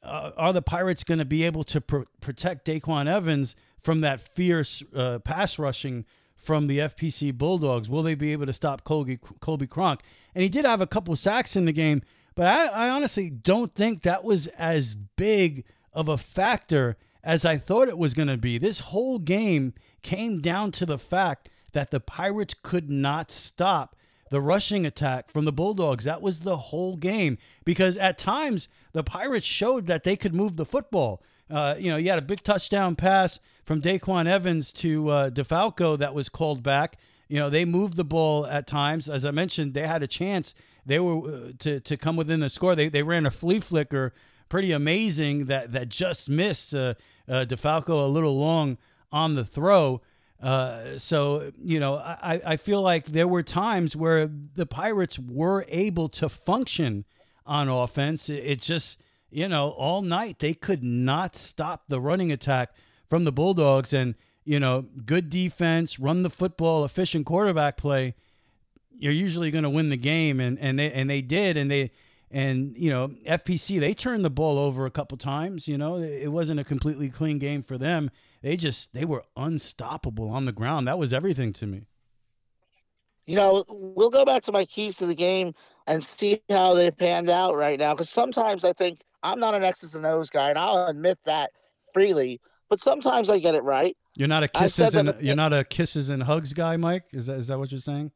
Uh, 0.03 0.31
are 0.37 0.53
the 0.53 0.61
Pirates 0.61 1.03
going 1.03 1.17
to 1.17 1.25
be 1.25 1.43
able 1.43 1.63
to 1.65 1.81
pr- 1.81 2.01
protect 2.21 2.65
DaQuan 2.65 3.07
Evans 3.07 3.55
from 3.81 4.01
that 4.01 4.21
fierce 4.21 4.83
uh, 4.95 5.19
pass 5.19 5.57
rushing 5.57 6.05
from 6.35 6.67
the 6.67 6.77
FPC 6.79 7.33
Bulldogs. 7.33 7.89
Will 7.89 8.03
they 8.03 8.15
be 8.15 8.31
able 8.31 8.45
to 8.45 8.53
stop 8.53 8.83
Colby, 8.83 9.19
Colby 9.41 9.67
Cronk? 9.67 10.01
And 10.33 10.43
he 10.43 10.49
did 10.49 10.65
have 10.65 10.81
a 10.81 10.87
couple 10.87 11.15
sacks 11.15 11.55
in 11.55 11.65
the 11.65 11.73
game, 11.73 12.01
but 12.37 12.45
I, 12.45 12.67
I 12.67 12.89
honestly 12.89 13.29
don't 13.31 13.73
think 13.73 14.03
that 14.03 14.23
was 14.23 14.45
as 14.47 14.95
big 14.95 15.65
of 15.91 16.07
a 16.07 16.17
factor 16.17 16.95
as 17.23 17.43
I 17.43 17.57
thought 17.57 17.89
it 17.89 17.97
was 17.97 18.13
going 18.13 18.27
to 18.27 18.37
be. 18.37 18.59
This 18.59 18.79
whole 18.79 19.17
game 19.17 19.73
came 20.03 20.39
down 20.39 20.71
to 20.73 20.85
the 20.85 20.99
fact 20.99 21.49
that 21.73 21.91
the 21.91 21.99
Pirates 21.99 22.53
could 22.61 22.89
not 22.89 23.31
stop 23.31 23.95
the 24.29 24.39
rushing 24.39 24.85
attack 24.85 25.31
from 25.31 25.45
the 25.45 25.51
Bulldogs. 25.51 26.03
That 26.03 26.21
was 26.21 26.41
the 26.41 26.57
whole 26.57 26.95
game 26.95 27.39
because 27.65 27.97
at 27.97 28.17
times 28.17 28.69
the 28.93 29.03
Pirates 29.03 29.45
showed 29.45 29.87
that 29.87 30.03
they 30.03 30.15
could 30.15 30.35
move 30.35 30.57
the 30.57 30.65
football. 30.65 31.23
Uh, 31.49 31.75
you 31.79 31.89
know, 31.89 31.97
you 31.97 32.09
had 32.09 32.19
a 32.19 32.23
big 32.23 32.43
touchdown 32.43 32.95
pass 32.95 33.39
from 33.65 33.81
DaQuan 33.81 34.27
Evans 34.27 34.71
to 34.73 35.09
uh, 35.09 35.29
DeFalco 35.29 35.97
that 35.97 36.13
was 36.13 36.29
called 36.29 36.61
back. 36.61 36.97
You 37.27 37.39
know, 37.39 37.49
they 37.49 37.65
moved 37.65 37.97
the 37.97 38.03
ball 38.03 38.45
at 38.45 38.67
times. 38.67 39.09
As 39.09 39.25
I 39.25 39.31
mentioned, 39.31 39.73
they 39.73 39.87
had 39.87 40.03
a 40.03 40.07
chance. 40.07 40.53
They 40.87 40.99
were 40.99 41.27
uh, 41.27 41.51
to 41.59 41.79
to 41.79 41.97
come 41.97 42.15
within 42.15 42.39
the 42.39 42.49
score. 42.49 42.75
They 42.75 42.89
they 42.89 43.03
ran 43.03 43.25
a 43.25 43.31
flea 43.31 43.59
flicker, 43.59 44.13
pretty 44.49 44.71
amazing 44.71 45.45
that 45.45 45.73
that 45.73 45.89
just 45.89 46.29
missed 46.29 46.73
uh, 46.73 46.95
uh, 47.27 47.45
DeFalco 47.47 48.03
a 48.05 48.07
little 48.07 48.37
long 48.37 48.77
on 49.11 49.35
the 49.35 49.45
throw. 49.45 50.01
Uh, 50.41 50.97
so 50.97 51.51
you 51.57 51.79
know, 51.79 51.95
I 51.95 52.41
I 52.45 52.57
feel 52.57 52.81
like 52.81 53.07
there 53.07 53.27
were 53.27 53.43
times 53.43 53.95
where 53.95 54.27
the 54.27 54.65
Pirates 54.65 55.19
were 55.19 55.65
able 55.67 56.09
to 56.09 56.29
function 56.29 57.05
on 57.45 57.69
offense. 57.69 58.29
It, 58.29 58.43
it 58.43 58.61
just 58.61 58.97
you 59.29 59.47
know, 59.47 59.69
all 59.71 60.01
night 60.01 60.39
they 60.39 60.53
could 60.53 60.83
not 60.83 61.35
stop 61.35 61.87
the 61.87 61.99
running 61.99 62.31
attack 62.31 62.71
from 63.09 63.23
the 63.23 63.31
Bulldogs. 63.31 63.93
And, 63.93 64.15
you 64.45 64.59
know, 64.59 64.85
good 65.05 65.29
defense, 65.29 65.99
run 65.99 66.23
the 66.23 66.29
football, 66.29 66.85
efficient 66.85 67.25
quarterback 67.25 67.77
play. 67.77 68.15
You're 68.99 69.13
usually 69.13 69.51
going 69.51 69.63
to 69.63 69.69
win 69.69 69.89
the 69.89 69.97
game, 69.97 70.39
and 70.39 70.57
and 70.59 70.77
they 70.77 70.91
and 70.91 71.09
they 71.09 71.21
did, 71.21 71.57
and 71.57 71.69
they 71.69 71.91
and 72.29 72.75
you 72.77 72.89
know 72.89 73.09
FPC 73.25 73.79
they 73.79 73.93
turned 73.93 74.25
the 74.25 74.29
ball 74.29 74.57
over 74.57 74.85
a 74.85 74.91
couple 74.91 75.17
times. 75.17 75.67
You 75.67 75.77
know, 75.77 75.97
it 75.97 76.27
wasn't 76.27 76.59
a 76.59 76.63
completely 76.63 77.09
clean 77.09 77.39
game 77.39 77.63
for 77.63 77.77
them. 77.77 78.11
They 78.41 78.57
just 78.57 78.93
they 78.93 79.05
were 79.05 79.23
unstoppable 79.35 80.29
on 80.29 80.45
the 80.45 80.51
ground. 80.51 80.87
That 80.87 80.99
was 80.99 81.13
everything 81.13 81.53
to 81.53 81.67
me. 81.67 81.87
You 83.25 83.35
know, 83.35 83.65
we'll 83.67 84.09
go 84.09 84.23
back 84.23 84.43
to 84.43 84.53
my 84.53 84.63
keys 84.63 84.97
to 84.97 85.05
the 85.05 85.15
game 85.15 85.53
and 85.85 86.01
see 86.03 86.41
how 86.49 86.73
they 86.73 86.91
panned 86.91 87.29
out 87.29 87.55
right 87.55 87.77
now. 87.77 87.93
Because 87.93 88.09
sometimes 88.09 88.63
I 88.63 88.71
think 88.73 89.01
I'm 89.21 89.39
not 89.39 89.53
an 89.53 89.63
X's 89.63 89.95
and 89.95 90.05
O's 90.05 90.29
guy, 90.29 90.49
and 90.49 90.57
I'll 90.57 90.87
admit 90.87 91.19
that 91.25 91.49
freely. 91.93 92.39
But 92.69 92.79
sometimes 92.79 93.29
I 93.29 93.39
get 93.39 93.55
it 93.55 93.63
right. 93.63 93.95
You're 94.17 94.27
not 94.27 94.43
a 94.43 94.47
kisses 94.47 94.95
and 94.95 95.15
you're 95.21 95.35
not 95.35 95.53
a 95.53 95.63
kisses 95.63 96.09
and 96.09 96.23
hugs 96.23 96.53
guy, 96.53 96.75
Mike. 96.77 97.03
Is 97.13 97.27
that 97.27 97.33
is 97.33 97.47
that 97.47 97.59
what 97.59 97.71
you're 97.71 97.79
saying? 97.79 98.11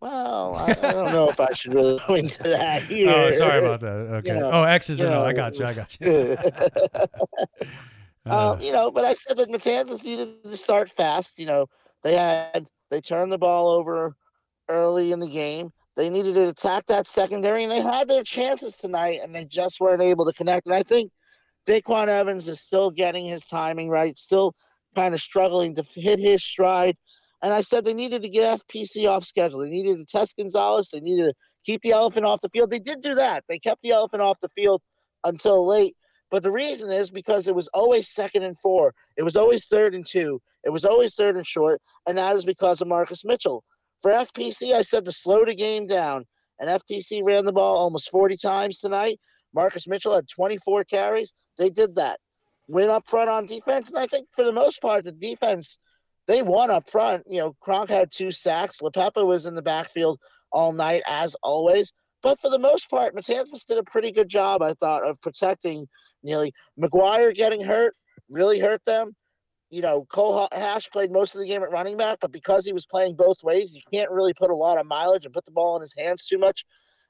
Well, 0.00 0.54
I, 0.56 0.70
I 0.70 0.92
don't 0.92 1.12
know 1.12 1.28
if 1.28 1.40
I 1.40 1.52
should 1.52 1.74
really 1.74 1.98
go 2.06 2.14
into 2.14 2.42
that 2.42 2.82
here. 2.82 3.08
Oh, 3.16 3.32
sorry 3.32 3.58
about 3.58 3.80
that. 3.80 3.88
Okay. 3.88 4.34
You 4.34 4.40
know, 4.40 4.50
oh, 4.52 4.62
X's 4.64 5.00
and 5.00 5.14
O. 5.14 5.24
I 5.24 5.32
got 5.32 5.58
you. 5.58 5.64
I 5.64 5.72
got 5.72 5.96
you. 6.00 6.36
uh, 8.26 8.52
um, 8.52 8.60
you 8.60 8.72
know, 8.72 8.90
but 8.90 9.04
I 9.04 9.14
said 9.14 9.38
that 9.38 9.48
Matanzas 9.48 10.04
needed 10.04 10.42
to 10.44 10.56
start 10.56 10.90
fast. 10.90 11.38
You 11.38 11.46
know, 11.46 11.66
they 12.02 12.14
had 12.14 12.66
they 12.90 13.00
turned 13.00 13.32
the 13.32 13.38
ball 13.38 13.68
over 13.68 14.14
early 14.68 15.12
in 15.12 15.20
the 15.20 15.30
game. 15.30 15.72
They 15.96 16.10
needed 16.10 16.34
to 16.34 16.48
attack 16.48 16.86
that 16.86 17.06
secondary, 17.06 17.62
and 17.62 17.72
they 17.72 17.80
had 17.80 18.06
their 18.06 18.22
chances 18.22 18.76
tonight, 18.76 19.20
and 19.22 19.34
they 19.34 19.46
just 19.46 19.80
weren't 19.80 20.02
able 20.02 20.26
to 20.26 20.32
connect. 20.34 20.66
And 20.66 20.74
I 20.74 20.82
think 20.82 21.10
Daquan 21.66 22.08
Evans 22.08 22.48
is 22.48 22.60
still 22.60 22.90
getting 22.90 23.24
his 23.24 23.46
timing 23.46 23.88
right, 23.88 24.16
still 24.18 24.54
kind 24.94 25.14
of 25.14 25.20
struggling 25.20 25.74
to 25.74 25.84
hit 25.94 26.18
his 26.18 26.44
stride. 26.44 26.96
And 27.46 27.54
I 27.54 27.60
said 27.60 27.84
they 27.84 27.94
needed 27.94 28.22
to 28.22 28.28
get 28.28 28.58
FPC 28.58 29.08
off 29.08 29.24
schedule. 29.24 29.60
They 29.60 29.68
needed 29.68 29.98
to 29.98 30.04
test 30.04 30.36
Gonzalez. 30.36 30.90
They 30.92 30.98
needed 30.98 31.26
to 31.26 31.34
keep 31.64 31.80
the 31.82 31.92
elephant 31.92 32.26
off 32.26 32.40
the 32.40 32.48
field. 32.48 32.70
They 32.70 32.80
did 32.80 33.02
do 33.02 33.14
that. 33.14 33.44
They 33.48 33.60
kept 33.60 33.82
the 33.84 33.92
elephant 33.92 34.20
off 34.20 34.40
the 34.40 34.48
field 34.56 34.82
until 35.22 35.64
late. 35.64 35.94
But 36.28 36.42
the 36.42 36.50
reason 36.50 36.90
is 36.90 37.08
because 37.08 37.46
it 37.46 37.54
was 37.54 37.68
always 37.68 38.08
second 38.08 38.42
and 38.42 38.58
four. 38.58 38.94
It 39.16 39.22
was 39.22 39.36
always 39.36 39.64
third 39.66 39.94
and 39.94 40.04
two. 40.04 40.42
It 40.64 40.70
was 40.70 40.84
always 40.84 41.14
third 41.14 41.36
and 41.36 41.46
short. 41.46 41.80
And 42.08 42.18
that 42.18 42.34
is 42.34 42.44
because 42.44 42.80
of 42.80 42.88
Marcus 42.88 43.24
Mitchell. 43.24 43.62
For 44.02 44.10
FPC, 44.10 44.74
I 44.74 44.82
said 44.82 45.04
to 45.04 45.12
slow 45.12 45.44
the 45.44 45.54
game 45.54 45.86
down. 45.86 46.24
And 46.58 46.68
FPC 46.68 47.22
ran 47.22 47.44
the 47.44 47.52
ball 47.52 47.76
almost 47.76 48.10
40 48.10 48.38
times 48.38 48.80
tonight. 48.80 49.20
Marcus 49.54 49.86
Mitchell 49.86 50.16
had 50.16 50.26
24 50.26 50.82
carries. 50.82 51.32
They 51.58 51.70
did 51.70 51.94
that. 51.94 52.18
Went 52.66 52.90
up 52.90 53.08
front 53.08 53.30
on 53.30 53.46
defense. 53.46 53.88
And 53.90 54.00
I 54.00 54.06
think 54.06 54.26
for 54.32 54.42
the 54.42 54.50
most 54.50 54.82
part, 54.82 55.04
the 55.04 55.12
defense, 55.12 55.78
they 56.26 56.42
won 56.42 56.70
up 56.70 56.90
front. 56.90 57.24
You 57.28 57.40
know, 57.40 57.56
Cronk 57.60 57.88
had 57.88 58.10
two 58.10 58.32
sacks. 58.32 58.80
LaPepa 58.80 59.26
was 59.26 59.46
in 59.46 59.54
the 59.54 59.62
backfield 59.62 60.18
all 60.52 60.72
night, 60.72 61.02
as 61.06 61.36
always. 61.42 61.92
But 62.22 62.38
for 62.40 62.50
the 62.50 62.58
most 62.58 62.90
part, 62.90 63.14
Matanzas 63.14 63.66
did 63.66 63.78
a 63.78 63.84
pretty 63.84 64.10
good 64.10 64.28
job, 64.28 64.62
I 64.62 64.74
thought, 64.74 65.04
of 65.04 65.20
protecting 65.20 65.86
Neely. 66.22 66.52
McGuire 66.80 67.34
getting 67.34 67.62
hurt 67.62 67.94
really 68.28 68.58
hurt 68.58 68.84
them 68.84 69.14
you 69.70 69.82
know, 69.82 70.06
Cole 70.10 70.48
Hash 70.52 70.88
played 70.90 71.10
most 71.10 71.34
of 71.34 71.40
the 71.40 71.46
game 71.46 71.62
at 71.62 71.70
running 71.70 71.96
back, 71.96 72.18
but 72.20 72.30
because 72.30 72.64
he 72.64 72.72
was 72.72 72.86
playing 72.86 73.16
both 73.16 73.42
ways, 73.42 73.74
you 73.74 73.82
can't 73.92 74.10
really 74.10 74.32
put 74.34 74.50
a 74.50 74.54
lot 74.54 74.78
of 74.78 74.86
mileage 74.86 75.24
and 75.24 75.34
put 75.34 75.44
the 75.44 75.50
ball 75.50 75.76
in 75.76 75.80
his 75.80 75.94
hands 75.96 76.24
too 76.24 76.38
much. 76.38 76.64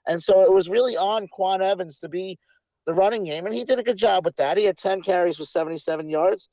And 0.07 0.23
so 0.23 0.43
it 0.43 0.53
was 0.53 0.69
really 0.69 0.97
on 0.97 1.29
Quan 1.29 1.61
Evans 1.61 1.99
to 1.99 2.09
be 2.09 2.39
the 2.87 2.95
running 2.95 3.25
game, 3.25 3.47
and 3.47 3.55
he 3.55 3.65
did 3.65 3.79
a 3.79 3.83
good 3.83 3.99
job 3.99 4.25
with 4.25 4.37
that. 4.37 4.57
He 4.57 4.65
had 4.65 4.79
10 4.79 5.03
carries 5.03 5.37
for 5.37 5.45
77 5.45 6.09
yards. 6.09 6.49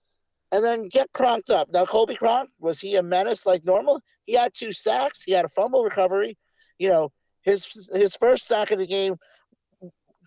And 0.53 0.63
then 0.63 0.88
get 0.88 1.12
cronked 1.13 1.50
up. 1.50 1.67
Now, 1.74 1.83
Colby 1.83 2.15
Cronk, 2.15 2.50
was 2.60 2.79
he 2.79 2.95
a 2.95 3.03
menace 3.03 3.45
like 3.45 3.65
normal? 3.65 4.00
He 4.25 4.33
had 4.33 4.53
two 4.53 4.72
sacks. 4.72 5.24
He 5.24 5.31
had 5.31 5.45
a 5.45 5.50
fumble 5.50 5.83
recovery. 5.83 6.38
You 6.77 6.89
know, 6.89 7.12
his 7.41 7.89
his 7.93 8.15
first 8.15 8.45
sack 8.45 8.72
of 8.72 8.79
the 8.79 8.88
game 8.88 9.15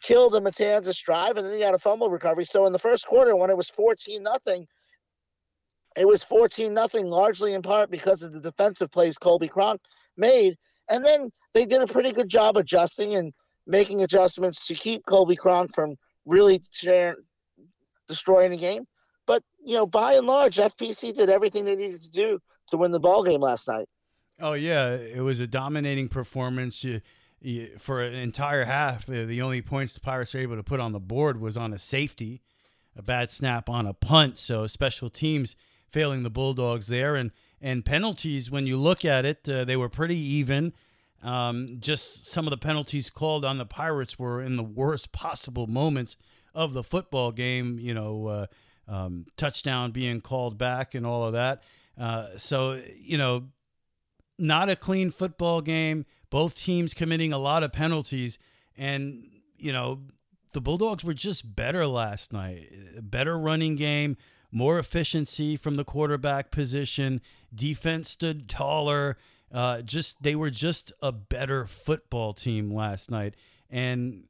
killed 0.03 0.35
a 0.35 0.41
Matanzas 0.41 1.01
drive, 1.03 1.37
and 1.37 1.47
then 1.47 1.55
he 1.55 1.61
had 1.61 1.75
a 1.75 1.79
fumble 1.79 2.11
recovery. 2.11 2.45
So 2.45 2.67
in 2.67 2.73
the 2.73 2.79
first 2.79 3.07
quarter, 3.07 3.37
when 3.37 3.51
it 3.51 3.57
was 3.57 3.71
14 3.71 4.23
nothing, 4.23 4.67
it 5.97 6.07
was 6.07 6.23
14 6.25 6.75
nothing, 6.75 7.07
largely 7.07 7.55
in 7.55 7.63
part 7.63 7.91
because 7.91 8.23
of 8.23 8.33
the 8.33 8.41
defensive 8.41 8.91
plays 8.91 9.17
Colby 9.17 9.49
Cronk 9.49 9.81
made. 10.17 10.57
And 10.91 11.05
then 11.05 11.31
they 11.55 11.65
did 11.65 11.83
a 11.83 11.87
pretty 11.87 12.13
good 12.13 12.29
job 12.29 12.57
adjusting 12.57 13.15
and 13.15 13.33
making 13.67 14.03
adjustments 14.03 14.67
to 14.67 14.75
keep 14.75 15.07
Colby 15.07 15.37
Cronk 15.37 15.75
from 15.75 15.97
really 16.27 16.63
destroying 18.09 18.51
the 18.51 18.57
game. 18.57 18.87
But, 19.27 19.43
you 19.65 19.75
know, 19.75 19.87
by 19.87 20.15
and 20.15 20.27
large, 20.27 20.57
FPC 20.57 21.15
did 21.15 21.29
everything 21.29 21.65
they 21.65 21.77
needed 21.77 22.03
to 22.03 22.11
do 22.11 22.41
to 22.69 22.77
win 22.77 22.93
the 22.93 23.01
ball 23.01 23.23
game 23.23 23.41
last 23.41 23.69
night. 23.69 23.89
Oh, 24.41 24.53
yeah. 24.53 24.95
It 24.95 25.23
was 25.23 25.41
a 25.41 25.47
dominating 25.47 26.09
performance. 26.09 26.85
You, 26.85 27.01
you, 27.41 27.71
for 27.79 28.03
an 28.03 28.15
entire 28.15 28.65
half, 28.65 29.09
uh, 29.09 29.25
the 29.25 29.43
only 29.43 29.63
points 29.63 29.93
the 29.93 30.01
Pirates 30.01 30.35
were 30.35 30.41
able 30.41 30.57
to 30.57 30.63
put 30.63 30.81
on 30.81 30.93
the 30.93 31.01
board 31.01 31.41
was 31.41 31.57
on 31.57 31.73
a 31.73 31.79
safety, 31.79 32.43
a 32.97 33.03
bad 33.03 33.31
snap 33.31 33.69
on 33.69 33.87
a 33.87 33.95
punt. 33.95 34.39
So 34.39 34.67
special 34.67 35.11
teams– 35.11 35.57
failing 35.89 36.23
the 36.23 36.31
Bulldogs 36.31 36.87
there. 36.87 37.17
And 37.17 37.33
and 37.61 37.85
penalties, 37.85 38.51
when 38.51 38.67
you 38.67 38.77
look 38.77 39.05
at 39.05 39.25
it, 39.25 39.49
uh, 39.49 39.65
they 39.65 39.77
were 39.77 39.89
pretty 39.89 40.19
even. 40.19 40.75
Um, 41.23 41.79
just 41.81 42.27
some 42.27 42.47
of 42.47 42.51
the 42.51 42.59
penalties 42.59 43.09
called 43.09 43.47
on 43.47 43.57
the 43.57 43.65
Pirates 43.65 44.19
were 44.19 44.43
in 44.43 44.57
the 44.57 44.63
worst 44.63 45.11
possible 45.11 45.67
moments 45.67 46.19
of 46.55 46.75
the 46.75 46.85
football 46.85 47.33
game. 47.33 47.79
You 47.79 47.95
know, 47.95 48.27
uh, 48.27 48.47
um, 48.89 49.27
touchdown 49.37 49.91
being 49.91 50.21
called 50.21 50.59
back 50.59 50.95
and 50.95 51.07
all 51.07 51.25
of 51.25 51.33
that. 51.33 51.63
Uh, 51.99 52.29
so 52.37 52.81
you 52.97 53.19
know, 53.19 53.45
not 54.39 54.69
a 54.69 54.77
clean 54.77 55.11
football 55.11 55.61
game. 55.61 56.05
Both 56.31 56.57
teams 56.57 56.93
committing 56.93 57.33
a 57.33 57.39
lot 57.39 57.63
of 57.63 57.73
penalties, 57.73 58.39
and 58.77 59.29
you 59.57 59.73
know, 59.73 60.01
the 60.53 60.61
Bulldogs 60.61 61.05
were 61.05 61.15
just 61.15 61.55
better 61.57 61.87
last 61.87 62.33
night. 62.33 62.69
Better 63.01 63.39
running 63.39 63.77
game 63.77 64.17
more 64.57 64.79
efficiency 64.79 65.57
from 65.57 65.77
the 65.77 65.85
quarterback 65.85 66.51
position. 66.51 67.21
Defense 67.55 68.09
stood 68.11 68.49
taller. 68.49 69.19
Uh, 69.53 69.83
just 69.83 70.23
they 70.23 70.35
were 70.35 70.51
just 70.51 70.93
a 71.03 71.13
better 71.13 71.67
football 71.67 72.33
team 72.33 72.73
last 72.73 73.11
night. 73.11 73.35
And 73.71 74.25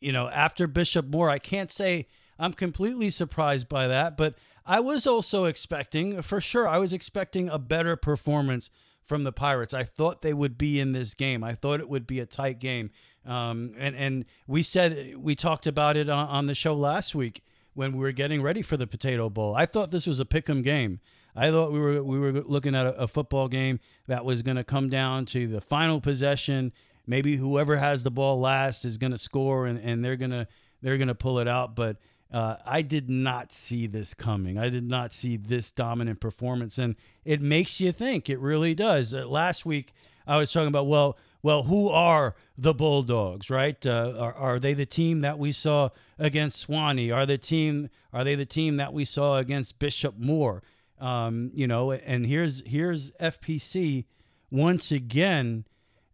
you 0.00 0.12
know, 0.12 0.28
after 0.28 0.66
Bishop 0.66 1.06
Moore, 1.06 1.30
I 1.30 1.38
can't 1.38 1.70
say 1.70 2.08
I'm 2.40 2.54
completely 2.54 3.10
surprised 3.10 3.68
by 3.68 3.86
that, 3.86 4.16
but 4.16 4.34
I 4.66 4.80
was 4.80 5.06
also 5.06 5.44
expecting, 5.44 6.22
for 6.22 6.40
sure, 6.40 6.66
I 6.66 6.78
was 6.78 6.92
expecting 6.92 7.48
a 7.48 7.58
better 7.58 7.96
performance 7.96 8.70
from 9.02 9.24
the 9.24 9.32
Pirates. 9.32 9.74
I 9.74 9.84
thought 9.84 10.22
they 10.22 10.32
would 10.32 10.56
be 10.56 10.80
in 10.80 10.92
this 10.92 11.14
game. 11.14 11.42
I 11.44 11.54
thought 11.54 11.80
it 11.80 11.88
would 11.88 12.06
be 12.06 12.20
a 12.20 12.26
tight 12.26 12.58
game. 12.58 12.90
Um, 13.26 13.74
and 13.76 13.94
and 13.94 14.24
we 14.46 14.62
said 14.62 15.16
we 15.16 15.34
talked 15.34 15.66
about 15.66 15.96
it 15.96 16.08
on, 16.08 16.28
on 16.28 16.46
the 16.46 16.54
show 16.54 16.74
last 16.74 17.14
week 17.14 17.42
when 17.74 17.92
we 17.92 17.98
were 17.98 18.12
getting 18.12 18.40
ready 18.40 18.62
for 18.62 18.76
the 18.76 18.86
Potato 18.86 19.28
Bowl. 19.28 19.54
I 19.54 19.66
thought 19.66 19.90
this 19.90 20.06
was 20.06 20.20
a 20.20 20.24
pick'em 20.24 20.62
game. 20.62 21.00
I 21.36 21.50
thought 21.50 21.72
we 21.72 21.78
were 21.78 22.02
we 22.02 22.18
were 22.18 22.32
looking 22.32 22.74
at 22.74 22.86
a, 22.86 22.94
a 22.94 23.08
football 23.08 23.48
game 23.48 23.80
that 24.06 24.24
was 24.24 24.42
going 24.42 24.56
to 24.56 24.64
come 24.64 24.88
down 24.88 25.26
to 25.26 25.46
the 25.46 25.60
final 25.60 26.00
possession. 26.00 26.72
Maybe 27.06 27.36
whoever 27.36 27.76
has 27.76 28.02
the 28.02 28.10
ball 28.10 28.40
last 28.40 28.84
is 28.84 28.96
going 28.96 29.12
to 29.12 29.18
score, 29.18 29.66
and, 29.66 29.78
and 29.78 30.04
they're 30.04 30.16
gonna 30.16 30.48
they're 30.82 30.98
gonna 30.98 31.14
pull 31.14 31.38
it 31.38 31.48
out. 31.48 31.76
But 31.76 31.96
uh, 32.32 32.56
I 32.64 32.82
did 32.82 33.10
not 33.10 33.52
see 33.52 33.86
this 33.86 34.14
coming. 34.14 34.58
I 34.58 34.68
did 34.68 34.88
not 34.88 35.12
see 35.12 35.36
this 35.36 35.70
dominant 35.70 36.20
performance, 36.20 36.78
and 36.78 36.96
it 37.24 37.40
makes 37.40 37.80
you 37.80 37.92
think. 37.92 38.30
It 38.30 38.38
really 38.38 38.74
does. 38.74 39.12
Uh, 39.12 39.26
last 39.26 39.66
week 39.66 39.92
I 40.26 40.36
was 40.36 40.52
talking 40.52 40.68
about 40.68 40.86
well 40.86 41.16
well, 41.42 41.62
who 41.64 41.88
are 41.88 42.34
the 42.58 42.74
Bulldogs, 42.74 43.48
right? 43.48 43.84
Uh, 43.84 44.14
are, 44.18 44.34
are 44.34 44.58
they 44.58 44.74
the 44.74 44.86
team 44.86 45.22
that 45.22 45.38
we 45.38 45.52
saw 45.52 45.88
against 46.18 46.66
Suwannee? 46.66 47.10
Are 47.10 47.24
the 47.24 47.38
team 47.38 47.88
are 48.12 48.24
they 48.24 48.34
the 48.34 48.46
team 48.46 48.76
that 48.76 48.92
we 48.92 49.04
saw 49.04 49.38
against 49.38 49.78
Bishop 49.78 50.18
Moore? 50.18 50.62
Um, 50.98 51.50
you 51.54 51.66
know, 51.66 51.92
and 51.92 52.26
here's 52.26 52.62
here's 52.66 53.10
FPC 53.12 54.04
once 54.50 54.92
again 54.92 55.64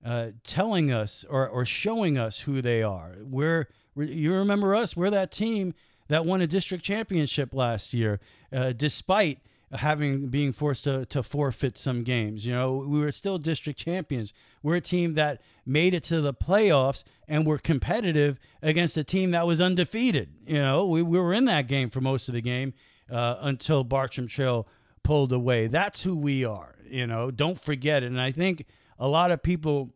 uh, 0.04 0.30
telling 0.44 0.92
us 0.92 1.24
or, 1.28 1.48
or 1.48 1.64
showing 1.64 2.16
us 2.16 2.40
who 2.40 2.62
they 2.62 2.82
are. 2.82 3.16
We're 3.20 3.68
you 3.96 4.32
remember 4.32 4.74
us? 4.74 4.96
We're 4.96 5.10
that 5.10 5.32
team 5.32 5.74
that 6.08 6.24
won 6.24 6.40
a 6.40 6.46
district 6.46 6.84
championship 6.84 7.54
last 7.54 7.94
year, 7.94 8.20
uh, 8.52 8.72
despite 8.72 9.40
having 9.72 10.28
being 10.28 10.52
forced 10.52 10.84
to, 10.84 11.04
to 11.06 11.22
forfeit 11.22 11.76
some 11.76 12.04
games. 12.04 12.46
You 12.46 12.52
know, 12.54 12.84
we 12.86 13.00
were 13.00 13.10
still 13.10 13.38
district 13.38 13.78
champions. 13.78 14.32
We're 14.62 14.76
a 14.76 14.80
team 14.80 15.14
that 15.14 15.40
made 15.64 15.92
it 15.94 16.04
to 16.04 16.20
the 16.20 16.32
playoffs 16.32 17.02
and 17.26 17.44
were 17.44 17.58
competitive 17.58 18.38
against 18.62 18.96
a 18.96 19.04
team 19.04 19.32
that 19.32 19.46
was 19.46 19.60
undefeated. 19.60 20.30
You 20.46 20.58
know, 20.58 20.86
we, 20.86 21.02
we 21.02 21.18
were 21.18 21.32
in 21.32 21.46
that 21.46 21.66
game 21.66 21.90
for 21.90 22.00
most 22.00 22.28
of 22.28 22.34
the 22.34 22.40
game 22.40 22.74
uh, 23.10 23.36
until 23.40 23.82
Bartram 23.82 24.28
Trail 24.28 24.68
pulled 25.02 25.32
away. 25.32 25.66
That's 25.66 26.02
who 26.02 26.16
we 26.16 26.44
are. 26.44 26.76
You 26.88 27.06
know, 27.06 27.30
don't 27.30 27.60
forget 27.60 28.02
it. 28.04 28.06
And 28.06 28.20
I 28.20 28.30
think 28.30 28.66
a 28.98 29.08
lot 29.08 29.32
of 29.32 29.42
people 29.42 29.90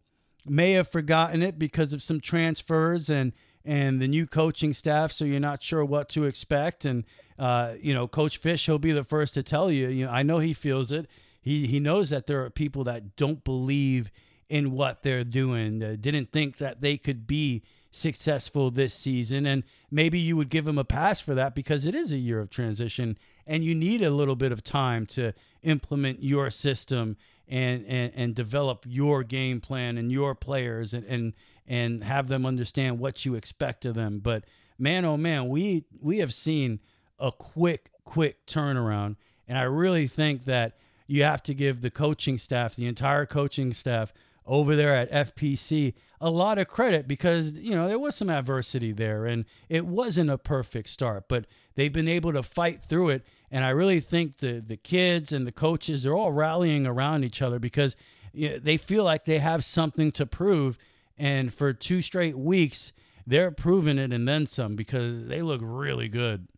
may 0.46 0.72
have 0.72 0.88
forgotten 0.88 1.42
it 1.42 1.58
because 1.58 1.92
of 1.92 2.02
some 2.02 2.20
transfers 2.20 3.08
and 3.08 3.32
and 3.64 4.00
the 4.00 4.08
new 4.08 4.26
coaching 4.26 4.72
staff, 4.72 5.12
so 5.12 5.24
you're 5.24 5.40
not 5.40 5.62
sure 5.62 5.84
what 5.84 6.08
to 6.10 6.24
expect 6.24 6.84
and 6.84 7.04
uh, 7.38 7.74
you 7.80 7.94
know, 7.94 8.06
Coach 8.06 8.36
Fish, 8.36 8.66
he'll 8.66 8.78
be 8.78 8.92
the 8.92 9.02
first 9.02 9.32
to 9.32 9.42
tell 9.42 9.72
you. 9.72 9.88
You 9.88 10.04
know, 10.04 10.12
I 10.12 10.22
know 10.22 10.40
he 10.40 10.52
feels 10.52 10.92
it. 10.92 11.08
He 11.40 11.66
he 11.66 11.80
knows 11.80 12.10
that 12.10 12.26
there 12.26 12.44
are 12.44 12.50
people 12.50 12.84
that 12.84 13.16
don't 13.16 13.42
believe 13.42 14.10
in 14.50 14.72
what 14.72 15.02
they're 15.02 15.24
doing. 15.24 15.82
Uh, 15.82 15.96
didn't 15.98 16.32
think 16.32 16.58
that 16.58 16.82
they 16.82 16.98
could 16.98 17.26
be 17.26 17.62
successful 17.90 18.70
this 18.70 18.92
season. 18.94 19.46
And 19.46 19.64
maybe 19.90 20.18
you 20.18 20.36
would 20.36 20.50
give 20.50 20.64
them 20.64 20.78
a 20.78 20.84
pass 20.84 21.20
for 21.20 21.34
that 21.34 21.54
because 21.54 21.86
it 21.86 21.94
is 21.94 22.12
a 22.12 22.18
year 22.18 22.40
of 22.40 22.50
transition 22.50 23.18
and 23.46 23.64
you 23.64 23.74
need 23.74 24.02
a 24.02 24.10
little 24.10 24.36
bit 24.36 24.52
of 24.52 24.62
time 24.62 25.06
to 25.06 25.32
implement 25.62 26.22
your 26.22 26.50
system 26.50 27.16
and, 27.48 27.84
and, 27.86 28.12
and 28.14 28.34
develop 28.34 28.84
your 28.86 29.24
game 29.24 29.60
plan 29.60 29.98
and 29.98 30.12
your 30.12 30.34
players 30.34 30.94
and, 30.94 31.04
and, 31.06 31.32
and 31.70 32.02
have 32.02 32.26
them 32.26 32.44
understand 32.44 32.98
what 32.98 33.24
you 33.24 33.36
expect 33.36 33.84
of 33.84 33.94
them. 33.94 34.18
But 34.18 34.44
man, 34.76 35.04
oh 35.04 35.16
man, 35.16 35.48
we, 35.48 35.84
we 36.02 36.18
have 36.18 36.34
seen 36.34 36.80
a 37.20 37.30
quick, 37.30 37.92
quick 38.04 38.44
turnaround. 38.44 39.14
And 39.46 39.56
I 39.56 39.62
really 39.62 40.08
think 40.08 40.46
that 40.46 40.76
you 41.06 41.22
have 41.22 41.44
to 41.44 41.54
give 41.54 41.80
the 41.80 41.90
coaching 41.90 42.38
staff, 42.38 42.74
the 42.74 42.88
entire 42.88 43.24
coaching 43.24 43.72
staff 43.72 44.12
over 44.44 44.74
there 44.74 44.96
at 44.96 45.12
FPC, 45.12 45.94
a 46.20 46.28
lot 46.28 46.58
of 46.58 46.66
credit 46.66 47.06
because, 47.06 47.52
you 47.52 47.76
know, 47.76 47.86
there 47.86 48.00
was 48.00 48.16
some 48.16 48.30
adversity 48.30 48.90
there 48.90 49.26
and 49.26 49.44
it 49.68 49.86
wasn't 49.86 50.28
a 50.28 50.38
perfect 50.38 50.88
start, 50.88 51.28
but 51.28 51.46
they've 51.76 51.92
been 51.92 52.08
able 52.08 52.32
to 52.32 52.42
fight 52.42 52.82
through 52.82 53.10
it. 53.10 53.24
And 53.48 53.64
I 53.64 53.70
really 53.70 54.00
think 54.00 54.38
the, 54.38 54.60
the 54.60 54.76
kids 54.76 55.32
and 55.32 55.46
the 55.46 55.52
coaches, 55.52 56.02
they're 56.02 56.16
all 56.16 56.32
rallying 56.32 56.84
around 56.84 57.24
each 57.24 57.40
other 57.40 57.60
because 57.60 57.94
you 58.32 58.48
know, 58.50 58.58
they 58.58 58.76
feel 58.76 59.04
like 59.04 59.24
they 59.24 59.38
have 59.38 59.64
something 59.64 60.10
to 60.12 60.26
prove. 60.26 60.76
And 61.20 61.52
for 61.52 61.72
two 61.72 62.00
straight 62.00 62.38
weeks, 62.38 62.92
they're 63.26 63.50
proving 63.50 63.98
it 63.98 64.12
and 64.12 64.26
then 64.26 64.46
some 64.46 64.74
because 64.74 65.26
they 65.26 65.42
look 65.42 65.60
really 65.62 66.08
good 66.08 66.48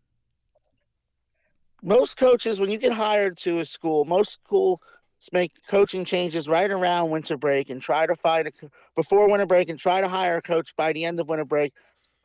most 1.83 2.17
coaches, 2.17 2.61
when 2.61 2.71
you 2.71 2.79
get 2.79 2.93
hired 2.93 3.37
to 3.39 3.59
a 3.59 3.65
school, 3.65 4.05
most 4.05 4.33
schools 4.33 4.79
make 5.33 5.53
coaching 5.69 6.05
changes 6.05 6.49
right 6.49 6.71
around 6.71 7.11
winter 7.11 7.37
break 7.37 7.71
and 7.71 7.83
try 7.83 8.07
to 8.07 8.17
find 8.17 8.49
a 8.49 8.53
before 8.97 9.29
winter 9.29 9.47
break 9.47 9.69
and 9.69 9.79
try 9.79 10.01
to 10.01 10.09
hire 10.09 10.39
a 10.39 10.43
coach 10.43 10.75
by 10.77 10.93
the 10.93 11.05
end 11.05 11.21
of 11.21 11.29
winter 11.29 11.45
break 11.45 11.73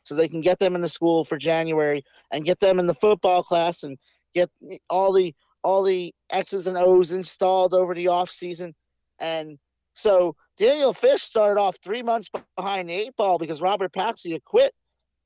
so 0.03 0.15
they 0.15 0.27
can 0.27 0.41
get 0.41 0.59
them 0.59 0.73
in 0.73 0.81
the 0.81 0.89
school 0.89 1.25
for 1.25 1.37
January 1.37 2.03
and 2.31 2.45
get 2.45 2.59
them 2.59 2.79
in 2.79 2.87
the 2.87 2.93
football 2.93 3.43
class 3.43 3.83
and 3.83 3.97
get 4.33 4.49
all 4.89 5.11
the 5.11 5.33
all 5.63 5.83
the 5.83 6.13
X's 6.29 6.67
and 6.67 6.77
O's 6.77 7.11
installed 7.11 7.73
over 7.73 7.93
the 7.93 8.07
off 8.07 8.29
season. 8.29 8.73
And 9.19 9.57
so 9.97 10.35
Daniel 10.59 10.93
Fish 10.93 11.23
started 11.23 11.59
off 11.59 11.77
three 11.83 12.03
months 12.03 12.29
behind 12.55 12.87
the 12.87 12.93
eight 12.93 13.15
ball 13.15 13.39
because 13.39 13.61
Robert 13.61 13.91
Paxia 13.91 14.43
quit 14.43 14.71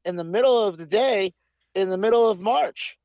in 0.05 0.15
the 0.15 0.23
middle 0.23 0.65
of 0.65 0.77
the 0.77 0.85
day 0.85 1.33
in 1.75 1.89
the 1.89 1.97
middle 1.97 2.29
of 2.29 2.39
March 2.39 2.97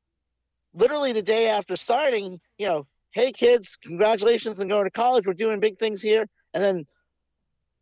literally 0.73 1.11
the 1.11 1.21
day 1.21 1.49
after 1.49 1.75
signing, 1.75 2.39
you 2.57 2.67
know, 2.67 2.87
hey 3.11 3.33
kids, 3.33 3.75
congratulations 3.75 4.59
on 4.59 4.69
going 4.69 4.85
to 4.85 4.91
college. 4.91 5.27
We're 5.27 5.33
doing 5.33 5.59
big 5.59 5.77
things 5.77 6.01
here. 6.01 6.25
And 6.53 6.63
then 6.63 6.85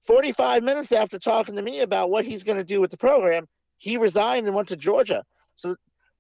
45 0.05 0.63
minutes 0.63 0.91
after 0.91 1.19
talking 1.19 1.55
to 1.55 1.61
me 1.61 1.81
about 1.81 2.09
what 2.09 2.25
he's 2.25 2.43
going 2.43 2.57
to 2.57 2.63
do 2.63 2.81
with 2.81 2.89
the 2.89 2.97
program, 2.97 3.45
he 3.77 3.97
resigned 3.97 4.47
and 4.47 4.55
went 4.55 4.69
to 4.69 4.77
Georgia. 4.77 5.23
So 5.55 5.75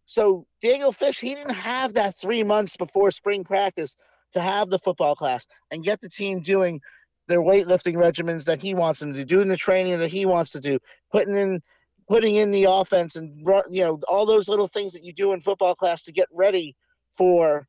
so 0.05 0.45
Daniel 0.61 0.91
Fish, 0.91 1.19
he 1.19 1.33
didn't 1.33 1.55
have 1.55 1.95
that 1.95 2.15
three 2.15 2.43
months 2.43 2.77
before 2.77 3.09
spring 3.09 3.43
practice 3.43 3.95
to 4.33 4.41
have 4.41 4.69
the 4.69 4.77
football 4.77 5.15
class 5.15 5.47
and 5.71 5.83
get 5.83 6.01
the 6.01 6.09
team 6.09 6.41
doing 6.41 6.81
their 7.27 7.41
weightlifting 7.41 7.95
regimens 7.95 8.45
that 8.45 8.61
he 8.61 8.73
wants 8.73 8.99
them 8.99 9.11
to 9.13 9.19
do, 9.19 9.25
doing 9.25 9.47
the 9.47 9.57
training 9.57 9.99
that 9.99 10.11
he 10.11 10.25
wants 10.25 10.51
to 10.51 10.59
do, 10.59 10.79
putting 11.11 11.35
in 11.35 11.61
putting 12.07 12.35
in 12.35 12.51
the 12.51 12.65
offense 12.65 13.15
and 13.15 13.35
you 13.69 13.83
know 13.83 13.99
all 14.07 14.25
those 14.25 14.47
little 14.47 14.67
things 14.67 14.93
that 14.93 15.03
you 15.03 15.11
do 15.11 15.33
in 15.33 15.41
football 15.41 15.75
class 15.75 16.03
to 16.03 16.11
get 16.11 16.27
ready 16.31 16.75
for 17.11 17.67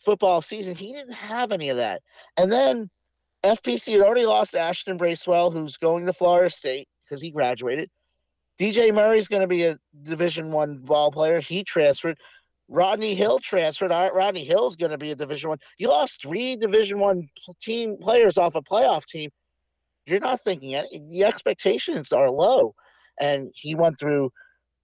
football 0.00 0.42
season. 0.42 0.74
He 0.74 0.92
didn't 0.92 1.14
have 1.14 1.52
any 1.52 1.68
of 1.68 1.76
that. 1.76 2.02
And 2.36 2.50
then 2.50 2.90
FPC 3.44 3.92
had 3.92 4.00
already 4.00 4.26
lost 4.26 4.54
Ashton 4.54 4.96
Bracewell, 4.96 5.50
who's 5.50 5.76
going 5.76 6.06
to 6.06 6.12
Florida 6.12 6.50
State 6.50 6.88
because 7.04 7.22
he 7.22 7.30
graduated. 7.30 7.90
DJ 8.60 8.92
Murray's 8.92 9.28
going 9.28 9.42
to 9.42 9.48
be 9.48 9.64
a 9.64 9.78
Division 10.02 10.50
One 10.50 10.78
ball 10.78 11.12
player. 11.12 11.40
He 11.40 11.62
transferred. 11.62 12.18
Rodney 12.68 13.14
Hill 13.14 13.38
transferred. 13.38 13.90
Rodney 13.90 14.44
Hill's 14.44 14.76
going 14.76 14.90
to 14.90 14.98
be 14.98 15.10
a 15.10 15.16
Division 15.16 15.50
One. 15.50 15.58
You 15.78 15.88
lost 15.88 16.22
three 16.22 16.56
Division 16.56 16.98
One 16.98 17.28
team 17.60 17.96
players 18.00 18.36
off 18.36 18.54
a 18.54 18.62
playoff 18.62 19.06
team. 19.06 19.30
You're 20.06 20.20
not 20.20 20.40
thinking 20.40 20.74
any. 20.74 21.02
The 21.10 21.24
expectations 21.24 22.12
are 22.12 22.30
low 22.30 22.74
and 23.20 23.50
he 23.54 23.74
went 23.74 23.98
through 23.98 24.30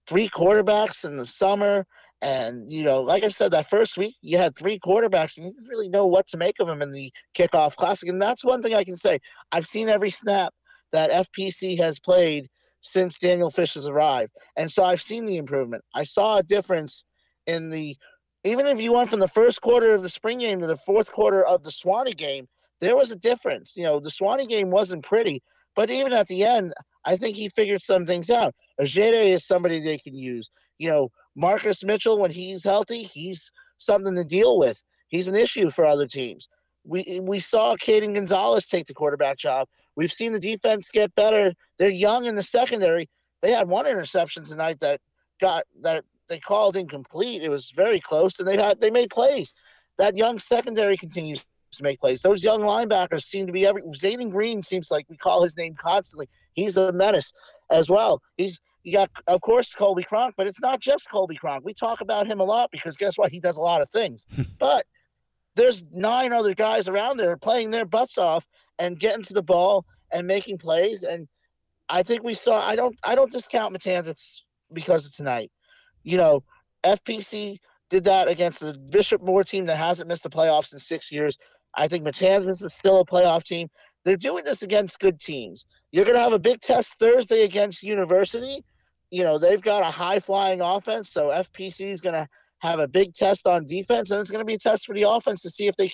three 0.07 0.29
quarterbacks 0.29 1.05
in 1.05 1.17
the 1.17 1.25
summer. 1.25 1.85
And, 2.21 2.71
you 2.71 2.83
know, 2.83 3.01
like 3.01 3.23
I 3.23 3.27
said, 3.27 3.51
that 3.51 3.69
first 3.69 3.97
week 3.97 4.15
you 4.21 4.37
had 4.37 4.55
three 4.55 4.79
quarterbacks 4.79 5.37
and 5.37 5.47
you 5.47 5.53
didn't 5.53 5.69
really 5.69 5.89
know 5.89 6.05
what 6.05 6.27
to 6.27 6.37
make 6.37 6.59
of 6.59 6.67
them 6.67 6.81
in 6.81 6.91
the 6.91 7.11
kickoff 7.37 7.75
classic. 7.75 8.09
And 8.09 8.21
that's 8.21 8.43
one 8.43 8.61
thing 8.61 8.73
I 8.73 8.83
can 8.83 8.97
say. 8.97 9.19
I've 9.51 9.67
seen 9.67 9.89
every 9.89 10.09
snap 10.09 10.53
that 10.91 11.11
FPC 11.11 11.77
has 11.77 11.99
played 11.99 12.47
since 12.81 13.17
Daniel 13.17 13.51
Fish 13.51 13.73
has 13.73 13.87
arrived. 13.87 14.31
And 14.55 14.71
so 14.71 14.83
I've 14.83 15.01
seen 15.01 15.25
the 15.25 15.37
improvement. 15.37 15.83
I 15.93 16.03
saw 16.03 16.37
a 16.37 16.43
difference 16.43 17.03
in 17.47 17.69
the, 17.69 17.97
even 18.43 18.67
if 18.67 18.79
you 18.79 18.93
went 18.93 19.09
from 19.09 19.19
the 19.19 19.27
first 19.27 19.61
quarter 19.61 19.93
of 19.93 20.03
the 20.03 20.09
spring 20.09 20.39
game 20.39 20.59
to 20.59 20.67
the 20.67 20.77
fourth 20.77 21.11
quarter 21.11 21.45
of 21.45 21.63
the 21.63 21.71
Suwannee 21.71 22.13
game, 22.13 22.47
there 22.79 22.95
was 22.95 23.11
a 23.11 23.15
difference. 23.15 23.75
You 23.75 23.83
know, 23.83 23.99
the 23.99 24.11
Suwannee 24.11 24.47
game 24.47 24.69
wasn't 24.69 25.03
pretty, 25.03 25.41
but 25.75 25.89
even 25.89 26.13
at 26.13 26.27
the 26.27 26.43
end, 26.43 26.73
I 27.05 27.15
think 27.15 27.35
he 27.35 27.49
figured 27.49 27.81
some 27.81 28.05
things 28.05 28.29
out. 28.29 28.55
Ajede 28.79 29.31
is 29.31 29.45
somebody 29.45 29.79
they 29.79 29.97
can 29.97 30.15
use. 30.15 30.49
You 30.77 30.89
know, 30.89 31.11
Marcus 31.35 31.83
Mitchell, 31.83 32.19
when 32.19 32.31
he's 32.31 32.63
healthy, 32.63 33.03
he's 33.03 33.51
something 33.77 34.15
to 34.15 34.23
deal 34.23 34.57
with. 34.57 34.83
He's 35.07 35.27
an 35.27 35.35
issue 35.35 35.71
for 35.71 35.85
other 35.85 36.07
teams. 36.07 36.49
We 36.83 37.19
we 37.21 37.39
saw 37.39 37.75
Caden 37.75 38.13
Gonzalez 38.13 38.67
take 38.67 38.85
the 38.85 38.93
quarterback 38.93 39.37
job. 39.37 39.67
We've 39.95 40.13
seen 40.13 40.33
the 40.33 40.39
defense 40.39 40.89
get 40.91 41.15
better. 41.15 41.53
They're 41.79 41.89
young 41.89 42.25
in 42.25 42.35
the 42.35 42.43
secondary. 42.43 43.09
They 43.41 43.51
had 43.51 43.67
one 43.67 43.87
interception 43.87 44.45
tonight 44.45 44.79
that 44.81 44.99
got 45.39 45.63
that 45.81 46.03
they 46.27 46.39
called 46.39 46.75
incomplete. 46.75 47.41
It 47.41 47.49
was 47.49 47.71
very 47.71 47.99
close, 47.99 48.39
and 48.39 48.47
they 48.47 48.57
had 48.57 48.81
they 48.81 48.89
made 48.89 49.09
plays. 49.09 49.53
That 49.97 50.17
young 50.17 50.39
secondary 50.39 50.97
continues 50.97 51.43
to 51.73 51.83
make 51.83 51.99
plays. 51.99 52.21
Those 52.21 52.43
young 52.43 52.61
linebackers 52.61 53.23
seem 53.23 53.47
to 53.47 53.53
be 53.53 53.65
every. 53.65 53.81
Zayden 53.83 54.29
Green 54.29 54.61
seems 54.61 54.91
like 54.91 55.05
we 55.09 55.17
call 55.17 55.43
his 55.43 55.57
name 55.57 55.75
constantly. 55.75 56.27
He's 56.53 56.77
a 56.77 56.91
menace 56.91 57.31
as 57.71 57.89
well. 57.89 58.21
He's 58.37 58.59
you 58.83 58.93
got 58.93 59.09
of 59.27 59.41
course 59.41 59.73
Colby 59.73 60.03
Cronk, 60.03 60.35
but 60.37 60.47
it's 60.47 60.61
not 60.61 60.79
just 60.79 61.09
Colby 61.09 61.35
Cronk. 61.35 61.65
We 61.65 61.73
talk 61.73 62.01
about 62.01 62.27
him 62.27 62.39
a 62.39 62.43
lot 62.43 62.71
because 62.71 62.97
guess 62.97 63.17
what? 63.17 63.31
He 63.31 63.39
does 63.39 63.57
a 63.57 63.61
lot 63.61 63.81
of 63.81 63.89
things. 63.89 64.25
but 64.59 64.85
there's 65.55 65.83
nine 65.91 66.33
other 66.33 66.53
guys 66.53 66.87
around 66.87 67.17
there 67.17 67.37
playing 67.37 67.71
their 67.71 67.85
butts 67.85 68.17
off 68.17 68.45
and 68.77 68.99
getting 68.99 69.23
to 69.23 69.33
the 69.33 69.43
ball 69.43 69.85
and 70.11 70.27
making 70.27 70.57
plays. 70.57 71.03
And 71.03 71.27
I 71.89 72.03
think 72.03 72.23
we 72.23 72.33
saw. 72.33 72.65
I 72.65 72.75
don't. 72.75 72.95
I 73.03 73.15
don't 73.15 73.31
discount 73.31 73.75
Matanzas 73.75 74.41
because 74.73 75.05
of 75.05 75.15
tonight. 75.15 75.51
You 76.05 76.17
know, 76.17 76.43
FPC 76.85 77.57
did 77.89 78.03
that 78.05 78.27
against 78.27 78.61
the 78.61 78.73
Bishop 78.91 79.21
Moore 79.21 79.43
team 79.43 79.65
that 79.65 79.77
hasn't 79.77 80.07
missed 80.07 80.23
the 80.23 80.29
playoffs 80.29 80.71
in 80.71 80.79
six 80.79 81.11
years. 81.11 81.37
I 81.75 81.87
think 81.87 82.05
Matanzas 82.05 82.63
is 82.63 82.73
still 82.73 83.01
a 83.01 83.05
playoff 83.05 83.43
team. 83.43 83.67
They're 84.05 84.15
doing 84.15 84.45
this 84.45 84.61
against 84.61 84.99
good 84.99 85.19
teams. 85.19 85.65
You're 85.91 86.05
going 86.05 86.15
to 86.15 86.23
have 86.23 86.33
a 86.33 86.39
big 86.39 86.61
test 86.61 86.99
Thursday 86.99 87.43
against 87.43 87.83
University. 87.83 88.63
You 89.11 89.23
know, 89.23 89.37
they've 89.37 89.61
got 89.61 89.81
a 89.81 89.91
high 89.91 90.19
flying 90.19 90.61
offense, 90.61 91.11
so 91.11 91.29
FPC 91.29 91.87
is 91.91 92.01
going 92.01 92.15
to 92.15 92.27
have 92.59 92.79
a 92.79 92.87
big 92.87 93.13
test 93.13 93.47
on 93.47 93.65
defense, 93.65 94.11
and 94.11 94.21
it's 94.21 94.31
going 94.31 94.41
to 94.41 94.45
be 94.45 94.53
a 94.53 94.59
test 94.59 94.85
for 94.85 94.93
the 94.93 95.03
offense 95.03 95.41
to 95.41 95.49
see 95.49 95.67
if 95.67 95.75
they 95.75 95.91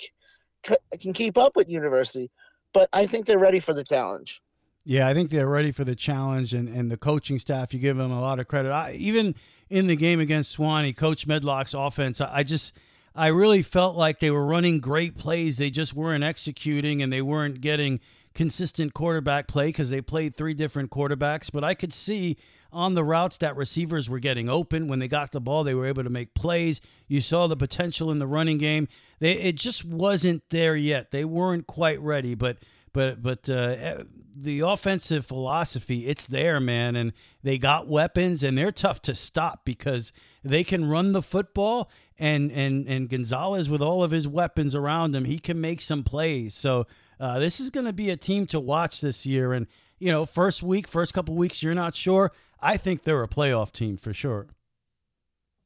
can 1.00 1.14
keep 1.14 1.38
up 1.38 1.56
with 1.56 1.70
University. 1.70 2.30
But 2.74 2.90
I 2.94 3.06
think 3.06 3.26
they're 3.26 3.40
ready 3.40 3.60
for 3.60 3.74
the 3.74 3.84
challenge. 3.84 4.42
Yeah, 4.84 5.08
I 5.08 5.14
think 5.14 5.30
they're 5.30 5.48
ready 5.48 5.72
for 5.72 5.84
the 5.84 5.96
challenge, 5.96 6.54
and, 6.54 6.68
and 6.68 6.92
the 6.92 6.98
coaching 6.98 7.38
staff, 7.38 7.74
you 7.74 7.80
give 7.80 7.98
them 7.98 8.12
a 8.12 8.20
lot 8.20 8.40
of 8.40 8.48
credit. 8.48 8.72
I, 8.72 8.94
even 8.94 9.36
in 9.72 9.88
the 9.88 9.96
game 9.96 10.20
against 10.20 10.52
Suwannee, 10.52 10.94
Coach 10.94 11.26
Medlock's 11.26 11.74
offense, 11.74 12.22
I, 12.22 12.44
just– 12.44 12.74
I 13.16 13.28
really 13.28 13.62
felt 13.62 13.98
like 13.98 14.20
they 14.20 14.32
were 14.32 14.46
running 14.46 14.80
great 14.80 15.18
plays. 15.18 15.58
They 15.58 15.70
just 15.70 15.94
weren't 15.94 16.24
executing 16.24 17.02
and 17.02 17.12
they 17.12 17.22
weren't 17.22 17.60
getting 17.60 18.00
consistent 18.34 18.94
quarterback 18.94 19.48
play 19.48 19.68
because 19.68 19.90
they 19.90 20.00
played 20.00 20.38
three 20.38 20.54
different 20.54 20.92
quarterbacks. 20.92 21.52
But 21.52 21.64
I 21.64 21.74
could 21.74 21.92
see 21.92 22.38
on 22.72 22.96
the 22.96 23.04
routes 23.04 23.36
that 23.38 23.58
receivers 23.58 24.10
were 24.10 24.20
getting 24.20 24.48
open. 24.48 24.88
When 24.88 25.00
they 25.00 25.10
got 25.10 25.34
the 25.34 25.42
ball, 25.42 25.66
they 25.66 25.74
were 25.74 25.88
able 25.88 26.06
to 26.06 26.10
make 26.10 26.34
plays. 26.34 26.80
You 27.10 27.20
saw 27.20 27.48
the 27.48 27.58
potential 27.58 28.12
in 28.12 28.20
the 28.20 28.28
running 28.28 28.58
game. 28.58 28.88
They, 29.20 29.34
it 29.34 29.56
just 29.56 29.84
wasn't 29.84 30.44
there 30.50 30.78
yet. 30.78 31.12
They 31.12 31.26
weren't 31.26 31.68
quite 31.68 32.00
ready. 32.00 32.34
But 32.34 32.60
but 32.94 33.22
but 33.22 33.50
uh, 33.50 33.54
eh, 33.54 34.04
the 34.36 34.62
offensive 34.62 35.26
philosophy 35.26 36.08
it's 36.08 36.26
there 36.26 36.60
man 36.60 36.96
and 36.96 37.12
they 37.44 37.58
got 37.58 37.88
weapons 37.88 38.44
and 38.44 38.58
they're 38.58 38.72
tough 38.72 39.02
to 39.02 39.14
stop 39.14 39.66
because 39.66 40.12
they 40.44 40.64
can 40.64 40.90
run 40.90 41.12
the 41.12 41.22
football 41.22 41.90
and 42.22 42.52
and 42.52 42.88
and 42.88 43.10
Gonzalez 43.10 43.68
with 43.68 43.82
all 43.82 44.04
of 44.04 44.12
his 44.12 44.28
weapons 44.28 44.76
around 44.76 45.16
him, 45.16 45.26
he 45.26 45.40
can 45.40 45.60
make 45.60 45.82
some 45.82 46.04
plays. 46.04 46.54
So 46.54 46.86
uh, 47.20 47.40
this 47.40 47.60
is 47.60 47.72
going 47.72 47.88
to 47.88 47.94
be 47.94 48.12
a 48.12 48.16
team 48.16 48.46
to 48.48 48.60
watch 48.60 49.02
this 49.02 49.26
year. 49.26 49.52
And 49.54 49.66
you 49.98 50.12
know, 50.12 50.28
first 50.28 50.62
week, 50.62 50.88
first 50.88 51.14
couple 51.16 51.36
weeks, 51.36 51.64
you're 51.64 51.74
not 51.74 51.96
sure. 51.96 52.32
I 52.62 52.78
think 52.78 53.04
they're 53.04 53.24
a 53.24 53.28
playoff 53.28 53.74
team 53.74 53.98
for 53.98 54.14
sure. 54.14 54.48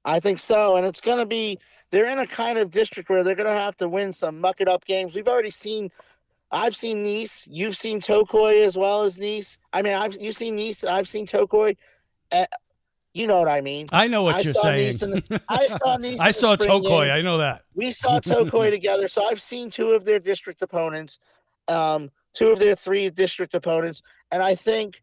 I 0.05 0.21
think 0.21 0.39
so, 0.39 0.77
and 0.77 0.85
it's 0.85 1.01
going 1.01 1.19
to 1.19 1.25
be. 1.25 1.59
They're 1.91 2.09
in 2.09 2.19
a 2.19 2.27
kind 2.27 2.57
of 2.57 2.71
district 2.71 3.09
where 3.09 3.23
they're 3.23 3.35
going 3.35 3.47
to 3.47 3.53
have 3.53 3.77
to 3.77 3.87
win 3.87 4.11
some 4.11 4.39
muck 4.39 4.59
it 4.59 4.67
up 4.67 4.85
games. 4.85 5.13
We've 5.13 5.27
already 5.27 5.51
seen 5.51 5.91
I've 6.55 6.75
seen 6.75 7.03
Nease. 7.03 7.47
You've 7.51 7.75
seen 7.75 7.99
Tocoi 7.99 8.65
as 8.65 8.77
well 8.77 9.03
as 9.03 9.17
Nease. 9.17 9.57
I 9.73 9.81
mean, 9.81 9.93
I've 9.93 10.15
you've 10.19 10.37
seen 10.37 10.55
Nease. 10.57 10.85
I've 10.87 11.07
seen 11.07 11.27
Tocoi. 11.27 11.75
Uh, 12.31 12.45
you 13.13 13.27
know 13.27 13.37
what 13.37 13.47
I 13.49 13.61
mean. 13.61 13.87
I 13.91 14.07
know 14.07 14.23
what 14.23 14.35
I 14.35 14.39
you're 14.39 14.53
saying. 14.53 14.95
In 15.01 15.11
the- 15.11 15.41
I 15.49 15.67
saw 15.83 15.97
Nease. 15.97 16.19
I 16.19 16.31
saw 16.31 16.55
Tocoi. 16.55 17.05
game. 17.05 17.11
I 17.13 17.21
know 17.21 17.37
that. 17.39 17.63
We 17.73 17.91
saw 17.91 18.19
Tocoi 18.19 18.71
together, 18.79 19.07
so 19.09 19.25
I've 19.25 19.41
seen 19.41 19.69
two 19.69 19.89
of 19.89 20.05
their 20.05 20.19
district 20.19 20.61
opponents, 20.61 21.19
um, 21.67 22.09
two 22.33 22.51
of 22.51 22.59
their 22.59 22.75
three 22.75 23.09
district 23.09 23.53
opponents, 23.53 24.01
and 24.31 24.41
I 24.41 24.55
think 24.55 25.01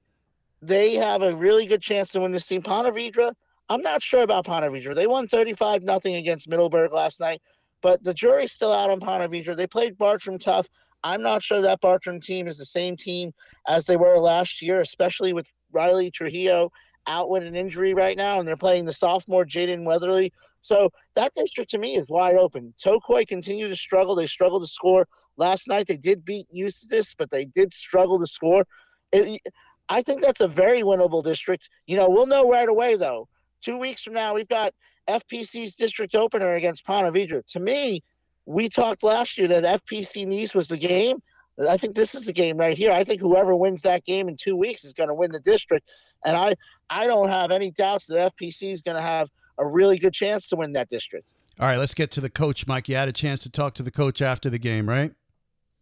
they 0.62 0.94
have 0.94 1.22
a 1.22 1.34
really 1.34 1.66
good 1.66 1.82
chance 1.82 2.12
to 2.12 2.20
win 2.20 2.32
this 2.32 2.46
team. 2.46 2.62
Ponte 2.62 2.94
Vedra, 2.94 3.34
I'm 3.68 3.82
not 3.82 4.02
sure 4.02 4.22
about 4.22 4.46
Ponte 4.46 4.64
Vedra. 4.72 4.94
They 4.94 5.06
won 5.06 5.26
35 5.28 5.82
nothing 5.82 6.14
against 6.14 6.48
Middleburg 6.48 6.92
last 6.92 7.20
night, 7.20 7.42
but 7.82 8.02
the 8.04 8.14
jury's 8.14 8.52
still 8.52 8.72
out 8.72 8.88
on 8.90 9.00
Ponte 9.00 9.30
Vedra. 9.30 9.56
They 9.56 9.66
played 9.66 9.98
Bartram 9.98 10.38
tough. 10.38 10.68
I'm 11.04 11.22
not 11.22 11.42
sure 11.42 11.60
that 11.60 11.80
Bartram 11.80 12.20
team 12.20 12.46
is 12.46 12.56
the 12.56 12.64
same 12.64 12.96
team 12.96 13.32
as 13.66 13.86
they 13.86 13.96
were 13.96 14.18
last 14.18 14.62
year, 14.62 14.80
especially 14.80 15.32
with 15.32 15.50
Riley 15.72 16.10
Trujillo 16.10 16.70
out 17.06 17.30
with 17.30 17.42
an 17.42 17.56
injury 17.56 17.94
right 17.94 18.16
now, 18.16 18.38
and 18.38 18.46
they're 18.46 18.56
playing 18.56 18.84
the 18.84 18.92
sophomore 18.92 19.44
Jaden 19.44 19.84
Weatherly. 19.84 20.32
So 20.60 20.90
that 21.16 21.34
district 21.34 21.70
to 21.70 21.78
me 21.78 21.96
is 21.96 22.08
wide 22.08 22.36
open. 22.36 22.74
Tocoi 22.82 23.26
continue 23.26 23.68
to 23.68 23.76
struggle. 23.76 24.14
They 24.14 24.26
struggle 24.26 24.60
to 24.60 24.66
score. 24.66 25.08
Last 25.36 25.66
night 25.66 25.88
they 25.88 25.96
did 25.96 26.24
beat 26.24 26.46
Eustis, 26.54 27.14
but 27.16 27.30
they 27.30 27.44
did 27.44 27.74
struggle 27.74 28.20
to 28.20 28.26
score. 28.26 28.64
It, 29.10 29.40
I 29.88 30.02
think 30.02 30.22
that's 30.22 30.40
a 30.40 30.48
very 30.48 30.82
winnable 30.82 31.24
district. 31.24 31.68
You 31.86 31.96
know, 31.96 32.08
we'll 32.08 32.26
know 32.26 32.48
right 32.48 32.68
away 32.68 32.96
though. 32.96 33.28
Two 33.60 33.78
weeks 33.78 34.02
from 34.02 34.14
now, 34.14 34.34
we've 34.34 34.48
got 34.48 34.72
FPC's 35.08 35.74
district 35.74 36.14
opener 36.14 36.54
against 36.54 36.84
Ponte 36.84 37.12
Vedra. 37.12 37.44
To 37.48 37.60
me, 37.60 38.02
we 38.46 38.68
talked 38.68 39.02
last 39.02 39.38
year 39.38 39.48
that 39.48 39.84
FPC 39.84 40.26
Nease 40.26 40.54
was 40.54 40.68
the 40.68 40.76
game. 40.76 41.22
I 41.68 41.76
think 41.76 41.94
this 41.94 42.14
is 42.14 42.26
the 42.26 42.32
game 42.32 42.56
right 42.56 42.76
here. 42.76 42.92
I 42.92 43.04
think 43.04 43.20
whoever 43.20 43.54
wins 43.54 43.82
that 43.82 44.04
game 44.04 44.28
in 44.28 44.36
two 44.36 44.56
weeks 44.56 44.84
is 44.84 44.92
going 44.92 45.08
to 45.08 45.14
win 45.14 45.32
the 45.32 45.40
district, 45.40 45.90
and 46.24 46.36
I 46.36 46.54
I 46.88 47.06
don't 47.06 47.28
have 47.28 47.50
any 47.50 47.70
doubts 47.70 48.06
that 48.06 48.36
FPC 48.36 48.72
is 48.72 48.82
going 48.82 48.96
to 48.96 49.02
have 49.02 49.28
a 49.58 49.66
really 49.66 49.98
good 49.98 50.14
chance 50.14 50.48
to 50.48 50.56
win 50.56 50.72
that 50.72 50.88
district. 50.88 51.28
All 51.60 51.68
right, 51.68 51.76
let's 51.76 51.94
get 51.94 52.10
to 52.12 52.20
the 52.20 52.30
coach, 52.30 52.66
Mike. 52.66 52.88
You 52.88 52.96
had 52.96 53.08
a 53.08 53.12
chance 53.12 53.40
to 53.40 53.50
talk 53.50 53.74
to 53.74 53.82
the 53.82 53.90
coach 53.90 54.22
after 54.22 54.48
the 54.48 54.58
game, 54.58 54.88
right? 54.88 55.12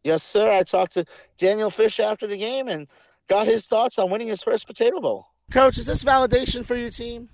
Yes, 0.03 0.23
sir. 0.23 0.51
I 0.51 0.63
talked 0.63 0.95
to 0.95 1.05
Daniel 1.39 1.71
Fish 1.71 2.01
after 2.01 2.27
the 2.27 2.37
game 2.37 2.69
and 2.69 2.89
got 3.29 3.47
his 3.47 3.67
thoughts 3.67 3.99
on 3.99 4.11
winning 4.11 4.29
his 4.29 4.43
first 4.43 4.67
Potato 4.67 5.01
Bowl. 5.01 5.27
Coach, 5.51 5.79
is 5.79 5.87
this 5.87 6.03
validation 6.03 6.65
for 6.65 6.75
your 6.75 6.91
team? 6.91 7.29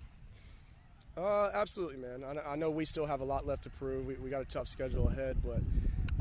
Uh, 1.16 1.50
absolutely, 1.54 1.96
man. 1.96 2.22
I 2.24 2.52
I 2.52 2.56
know 2.56 2.70
we 2.70 2.84
still 2.84 3.06
have 3.06 3.20
a 3.20 3.24
lot 3.24 3.46
left 3.46 3.62
to 3.62 3.70
prove. 3.70 4.06
We, 4.06 4.16
we 4.16 4.28
got 4.28 4.42
a 4.42 4.46
tough 4.46 4.68
schedule 4.68 5.08
ahead, 5.08 5.38
but 5.42 5.62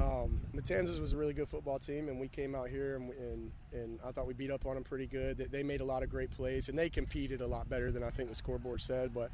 um, 0.02 0.42
Matanzas 0.54 1.00
was 1.00 1.14
a 1.14 1.18
really 1.18 1.34
good 1.34 1.48
football 1.48 1.80
team, 1.80 2.10
and 2.10 2.20
we 2.20 2.28
came 2.28 2.54
out 2.54 2.70
here 2.70 2.96
and, 2.98 3.12
and, 3.12 3.52
and 3.74 4.00
I 4.06 4.12
thought 4.12 4.28
we 4.28 4.34
beat 4.34 4.52
up 4.52 4.66
on 4.66 4.76
them 4.76 4.84
pretty 4.84 5.08
good. 5.08 5.38
They, 5.38 5.64
made 5.64 5.82
a 5.82 5.86
lot 5.86 6.04
of 6.04 6.10
great 6.10 6.32
plays, 6.32 6.70
and 6.70 6.78
they 6.78 6.90
competed 6.90 7.42
a 7.42 7.48
lot 7.48 7.70
better 7.70 7.92
than 7.92 8.04
I 8.04 8.10
think 8.10 8.30
the 8.30 8.36
scoreboard 8.36 8.82
said. 8.82 9.14
But 9.14 9.32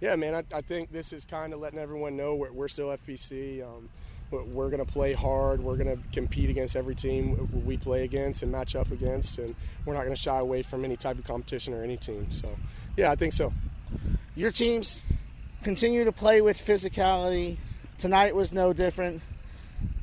yeah, 0.00 0.14
man, 0.14 0.34
I, 0.34 0.44
I 0.56 0.60
think 0.60 0.92
this 0.92 1.12
is 1.12 1.24
kind 1.24 1.52
of 1.52 1.60
letting 1.60 1.78
everyone 1.78 2.16
know 2.16 2.34
we're, 2.36 2.52
we're 2.52 2.68
still 2.68 2.88
FPC. 2.88 3.64
Um, 3.64 3.88
we're 4.30 4.70
going 4.70 4.84
to 4.84 4.90
play 4.90 5.12
hard. 5.12 5.60
We're 5.60 5.76
going 5.76 5.96
to 5.96 6.02
compete 6.12 6.50
against 6.50 6.74
every 6.74 6.96
team 6.96 7.48
we 7.64 7.76
play 7.76 8.02
against 8.02 8.42
and 8.42 8.50
match 8.50 8.74
up 8.74 8.90
against, 8.90 9.38
and 9.38 9.54
we're 9.84 9.94
not 9.94 10.00
going 10.00 10.16
to 10.16 10.20
shy 10.20 10.38
away 10.38 10.62
from 10.62 10.84
any 10.84 10.96
type 10.96 11.18
of 11.18 11.24
competition 11.24 11.74
or 11.74 11.82
any 11.82 11.96
team. 11.96 12.32
So, 12.32 12.48
yeah, 12.96 13.10
I 13.10 13.16
think 13.16 13.32
so. 13.32 13.52
Your 14.36 14.50
teams 14.50 15.02
continue 15.62 16.04
to 16.04 16.12
play 16.12 16.42
with 16.42 16.58
physicality. 16.58 17.56
Tonight 17.96 18.36
was 18.36 18.52
no 18.52 18.74
different. 18.74 19.22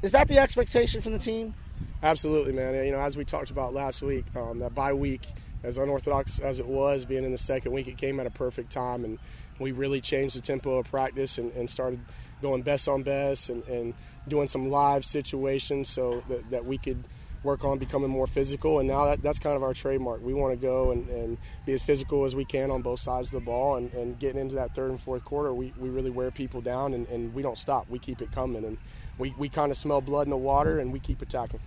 Is 0.02 0.12
that 0.14 0.28
the 0.28 0.40
expectation 0.40 1.02
from 1.02 1.14
the 1.14 1.20
team? 1.20 1.54
Absolutely, 2.02 2.52
man. 2.52 2.74
You 2.84 2.92
know, 2.92 3.00
as 3.00 3.16
we 3.16 3.26
talked 3.26 3.52
about 3.52 3.76
last 3.76 4.02
week, 4.02 4.26
um, 4.36 4.58
that 4.58 4.74
bye 4.74 4.94
week, 4.94 5.22
as 5.62 5.78
unorthodox 5.78 6.40
as 6.40 6.60
it 6.60 6.66
was, 6.66 7.06
being 7.06 7.24
in 7.24 7.32
the 7.32 7.38
second 7.38 7.74
week, 7.74 7.88
it 7.88 7.98
came 7.98 8.20
at 8.20 8.26
a 8.26 8.32
perfect 8.32 8.72
time, 8.72 9.06
and 9.06 9.20
we 9.60 9.72
really 9.72 10.02
changed 10.02 10.36
the 10.36 10.42
tempo 10.42 10.80
of 10.80 10.90
practice 10.90 11.38
and, 11.38 11.52
and 11.52 11.70
started 11.70 12.00
going 12.42 12.64
best 12.64 12.88
on 12.88 13.04
best 13.04 13.50
and, 13.50 13.64
and 13.68 13.94
doing 14.28 14.48
some 14.48 14.72
live 14.72 15.06
situations 15.06 15.90
so 15.90 16.24
that, 16.28 16.50
that 16.50 16.66
we 16.66 16.80
could 16.80 17.04
work 17.44 17.64
on 17.64 17.78
becoming 17.78 18.10
more 18.10 18.28
physical. 18.28 18.80
And 18.80 18.88
now 18.88 19.06
that, 19.06 19.22
that's 19.22 19.40
kind 19.40 19.56
of 19.56 19.64
our 19.64 19.74
trademark. 19.74 20.24
We 20.24 20.34
want 20.34 20.54
to 20.54 20.58
go 20.58 20.92
and, 20.92 21.08
and 21.10 21.38
be 21.66 21.74
as 21.74 21.84
physical 21.84 22.26
as 22.26 22.36
we 22.36 22.46
can 22.46 22.72
on 22.72 22.82
both 22.82 23.00
sides 23.00 23.28
of 23.28 23.40
the 23.40 23.46
ball, 23.46 23.76
and, 23.76 23.94
and 23.94 24.18
getting 24.18 24.40
into 24.40 24.56
that 24.56 24.74
third 24.74 24.92
and 24.92 25.02
fourth 25.02 25.24
quarter, 25.24 25.54
we, 25.54 25.74
we 25.78 25.90
really 25.90 26.10
wear 26.10 26.32
people 26.32 26.62
down, 26.62 26.94
and, 26.94 27.08
and 27.10 27.34
we 27.34 27.42
don't 27.42 27.58
stop. 27.58 27.90
We 27.90 28.00
keep 28.00 28.22
it 28.22 28.32
coming, 28.32 28.64
and 28.66 28.78
we, 29.18 29.34
we 29.38 29.50
kind 29.50 29.72
of 29.72 29.78
smell 29.78 30.02
blood 30.02 30.26
in 30.26 30.32
the 30.32 30.38
water, 30.38 30.80
and 30.80 30.92
we 30.92 31.00
keep 31.00 31.22
attacking. 31.22 31.60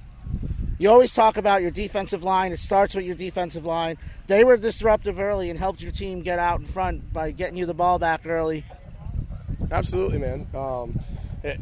You 0.79 0.91
always 0.91 1.15
talk 1.15 1.39
about 1.39 1.63
your 1.63 1.71
defensive 1.71 2.23
line. 2.23 2.53
It 2.53 2.59
starts 2.59 2.95
with 2.95 3.05
your 3.07 3.15
defensive 3.15 3.65
line. 3.65 3.97
They 4.27 4.45
were 4.45 4.59
disruptive 4.59 5.19
early 5.19 5.49
and 5.49 5.59
helped 5.59 5.81
your 5.81 5.93
team 5.93 6.21
get 6.21 6.39
out 6.39 6.61
in 6.61 6.67
front 6.67 7.13
by 7.13 7.31
getting 7.31 7.57
you 7.57 7.65
the 7.65 7.73
ball 7.73 7.99
back 7.99 8.27
early. 8.27 8.65
Absolutely, 9.71 10.19
man. 10.19 10.47
Um, 10.55 11.01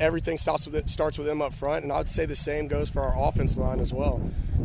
everything 0.00 0.38
starts 0.38 0.66
with 0.66 0.74
it, 0.74 0.88
starts 0.88 1.18
with 1.18 1.26
them 1.26 1.42
up 1.42 1.52
front, 1.54 1.84
and 1.84 1.92
I'd 1.92 2.08
say 2.08 2.26
the 2.26 2.36
same 2.36 2.68
goes 2.68 2.88
for 2.88 3.02
our 3.02 3.28
offense 3.28 3.56
line 3.56 3.80
as 3.80 3.92
well. 3.92 4.20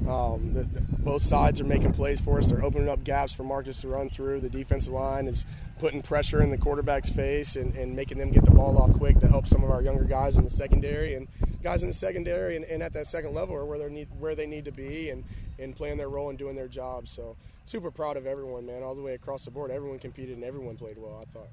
Um, 0.08 0.54
the, 0.54 0.64
the- 0.64 0.82
both 1.00 1.22
sides 1.24 1.60
are 1.62 1.66
making 1.66 1.94
plays 1.94 2.20
for 2.22 2.38
us. 2.38 2.48
They're 2.48 2.64
opening 2.64 2.90
up 2.90 3.04
gaps 3.04 3.32
for 3.34 3.44
Marcus 3.44 3.82
to 3.82 3.88
run 3.88 4.10
through. 4.10 4.42
The 4.42 4.50
defensive 4.50 4.92
line 4.94 5.28
is 5.28 5.46
putting 5.80 6.02
pressure 6.02 6.42
in 6.42 6.50
the 6.50 6.58
quarterback's 6.58 7.10
face 7.10 7.56
and, 7.56 7.74
and 7.76 7.96
making 7.96 8.18
them 8.18 8.32
get 8.32 8.44
the 8.44 8.52
ball 8.52 8.78
off 8.78 8.92
quick 8.98 9.20
to 9.22 9.28
help 9.28 9.48
some 9.48 9.64
of 9.64 9.72
our 9.72 9.82
younger 9.82 10.04
guys 10.04 10.38
in 10.38 10.44
the 10.44 10.50
secondary 10.50 11.16
and 11.16 11.28
guys 11.64 11.82
in 11.82 11.88
the 11.88 11.94
secondary 11.94 12.58
and, 12.58 12.66
and 12.66 12.84
at 12.84 12.92
that 12.94 13.08
second 13.08 13.34
level 13.34 13.56
are 13.56 13.66
where 13.66 13.80
they 13.80 13.88
need 13.90 14.08
where 14.20 14.36
they 14.36 14.46
need 14.46 14.66
to 14.66 14.72
be 14.74 15.10
and, 15.10 15.24
and 15.58 15.74
playing 15.76 15.98
their 15.98 16.10
role 16.10 16.30
and 16.30 16.38
doing 16.38 16.56
their 16.56 16.68
job. 16.68 17.08
So 17.08 17.38
super 17.66 17.90
proud 17.92 18.18
of 18.18 18.28
everyone, 18.28 18.66
man, 18.66 18.84
all 18.84 18.94
the 18.94 19.02
way 19.02 19.14
across 19.14 19.46
the 19.46 19.52
board. 19.52 19.72
Everyone 19.72 20.00
competed 20.00 20.36
and 20.36 20.44
everyone 20.44 20.76
played 20.76 20.98
well. 20.98 21.24
I 21.26 21.32
thought. 21.38 21.48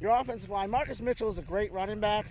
Your 0.00 0.10
offensive 0.18 0.50
line, 0.50 0.68
Marcus 0.68 1.00
Mitchell 1.00 1.30
is 1.30 1.38
a 1.38 1.42
great 1.42 1.72
running 1.72 2.00
back. 2.00 2.26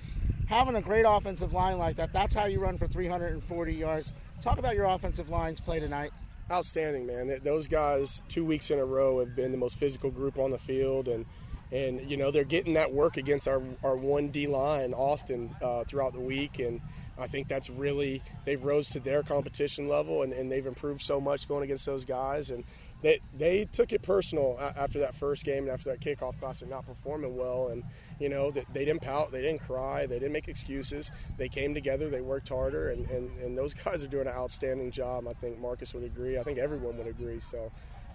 Having 0.47 0.75
a 0.75 0.81
great 0.81 1.05
offensive 1.07 1.53
line 1.53 1.77
like 1.77 1.95
that, 1.95 2.13
that's 2.13 2.33
how 2.35 2.45
you 2.45 2.59
run 2.59 2.77
for 2.77 2.87
340 2.87 3.73
yards. 3.73 4.11
Talk 4.41 4.59
about 4.59 4.75
your 4.75 4.85
offensive 4.85 5.29
line's 5.29 5.59
play 5.59 5.79
tonight. 5.79 6.11
outstanding, 6.51 7.07
man. 7.07 7.35
Those 7.43 7.67
guys, 7.67 8.23
two 8.27 8.43
weeks 8.45 8.69
in 8.69 8.79
a 8.79 8.85
row, 8.85 9.19
have 9.19 9.35
been 9.35 9.51
the 9.51 9.57
most 9.57 9.77
physical 9.79 10.11
group 10.11 10.37
on 10.37 10.51
the 10.51 10.59
field, 10.59 11.07
and 11.07 11.25
and 11.71 12.01
you 12.09 12.17
know 12.17 12.29
they're 12.29 12.43
getting 12.43 12.73
that 12.73 12.91
work 12.91 13.17
against 13.17 13.47
our 13.47 13.61
our 13.83 13.95
one 13.95 14.27
D 14.29 14.45
line 14.47 14.93
often 14.93 15.55
uh, 15.61 15.85
throughout 15.85 16.13
the 16.13 16.19
week, 16.19 16.59
and 16.59 16.81
I 17.17 17.27
think 17.27 17.47
that's 17.47 17.69
really 17.69 18.21
they've 18.45 18.63
rose 18.63 18.89
to 18.91 18.99
their 18.99 19.23
competition 19.23 19.87
level, 19.87 20.23
and, 20.23 20.33
and 20.33 20.51
they've 20.51 20.67
improved 20.67 21.01
so 21.01 21.19
much 21.21 21.47
going 21.47 21.63
against 21.63 21.85
those 21.85 22.05
guys, 22.05 22.51
and 22.51 22.63
they 23.03 23.19
they 23.37 23.65
took 23.65 23.91
it 23.91 24.01
personal 24.01 24.57
after 24.77 24.99
that 24.99 25.13
first 25.13 25.43
game 25.43 25.65
and 25.65 25.69
after 25.69 25.89
that 25.89 25.99
kickoff 25.99 26.39
classic 26.39 26.69
not 26.69 26.85
performing 26.85 27.37
well, 27.37 27.67
and 27.67 27.83
you 28.19 28.29
know 28.29 28.49
that 28.51 28.65
they 28.73 28.85
didn't 28.85 29.01
pout, 29.01 29.31
they 29.31 29.41
didn't 29.41 29.59
cry, 29.59 30.05
they 30.05 30.17
didn't 30.17 30.31
make 30.31 30.47
excuses. 30.47 31.11
They 31.37 31.49
came 31.49 31.73
together, 31.73 32.09
they 32.09 32.21
worked 32.21 32.47
harder, 32.47 32.91
and, 32.91 33.07
and, 33.09 33.29
and 33.39 33.57
those 33.57 33.73
guys 33.85 34.03
are 34.03 34.07
doing 34.07 34.27
an 34.27 34.33
outstanding 34.33 34.89
job. 34.89 35.27
I 35.27 35.33
think 35.33 35.59
Marcus 35.59 35.93
would 35.93 36.03
agree. 36.03 36.39
I 36.39 36.43
think 36.43 36.57
everyone 36.57 36.97
would 36.97 37.07
agree. 37.07 37.41
So 37.41 37.71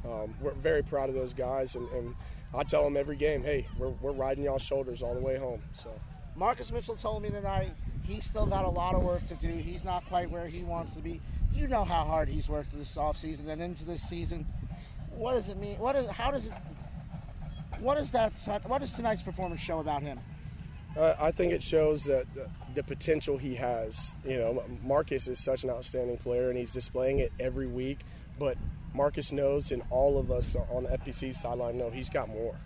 um, 0.06 0.34
we're 0.40 0.52
very 0.52 0.82
proud 0.82 1.10
of 1.10 1.14
those 1.14 1.34
guys, 1.34 1.74
and, 1.74 1.88
and 1.90 2.14
I 2.54 2.62
tell 2.62 2.82
them 2.82 2.96
every 2.96 3.16
game, 3.16 3.42
hey, 3.44 3.66
we're, 3.78 3.90
we're 4.00 4.12
riding 4.12 4.44
y'all's 4.44 4.62
shoulders 4.62 5.02
all 5.02 5.14
the 5.14 5.20
way 5.20 5.36
home. 5.36 5.60
So 5.72 5.90
Marcus 6.34 6.72
Mitchell 6.72 6.96
told 6.96 7.22
me 7.22 7.30
tonight 7.30 7.72
he's 8.04 8.24
still 8.24 8.46
got 8.46 8.64
a 8.64 8.70
lot 8.70 8.94
of 8.94 9.02
work 9.02 9.26
to 9.28 9.34
do. 9.34 9.48
He's 9.48 9.84
not 9.84 10.06
quite 10.08 10.30
where 10.30 10.46
he 10.46 10.62
wants 10.62 10.94
to 10.94 11.00
be. 11.02 11.20
You 11.52 11.66
know 11.66 11.84
how 11.84 12.04
hard 12.04 12.28
he's 12.28 12.48
worked 12.48 12.76
this 12.76 12.96
offseason 12.96 13.48
and 13.48 13.60
into 13.60 13.84
this 13.84 14.02
season. 14.02 14.46
What 15.10 15.34
does 15.34 15.48
it 15.48 15.56
mean? 15.56 15.78
What 15.78 15.96
is? 15.96 16.06
How 16.08 16.30
does 16.30 16.46
it? 16.46 16.52
What 17.80 17.98
is 17.98 18.10
that? 18.12 18.32
What 18.66 18.80
does 18.80 18.92
tonight's 18.92 19.22
performance 19.22 19.60
show 19.60 19.80
about 19.80 20.02
him? 20.02 20.18
Uh, 20.96 21.14
I 21.20 21.30
think 21.30 21.52
it 21.52 21.62
shows 21.62 22.04
that 22.04 22.26
the, 22.74 22.82
potential 22.82 23.36
he 23.36 23.54
has. 23.56 24.16
You 24.24 24.38
know, 24.38 24.64
Marcus 24.82 25.28
is 25.28 25.38
such 25.38 25.64
an 25.64 25.70
outstanding 25.70 26.16
player, 26.16 26.48
and 26.48 26.58
he's 26.58 26.72
displaying 26.72 27.18
it 27.18 27.32
every 27.38 27.66
week. 27.66 27.98
But 28.38 28.56
Marcus 28.94 29.32
knows, 29.32 29.70
and 29.70 29.82
all 29.90 30.18
of 30.18 30.30
us 30.30 30.56
on 30.70 30.84
the 30.84 30.90
FPC 30.90 31.34
sideline 31.34 31.76
know 31.76 31.90
he's 31.90 32.10
got 32.10 32.28
more. 32.28 32.56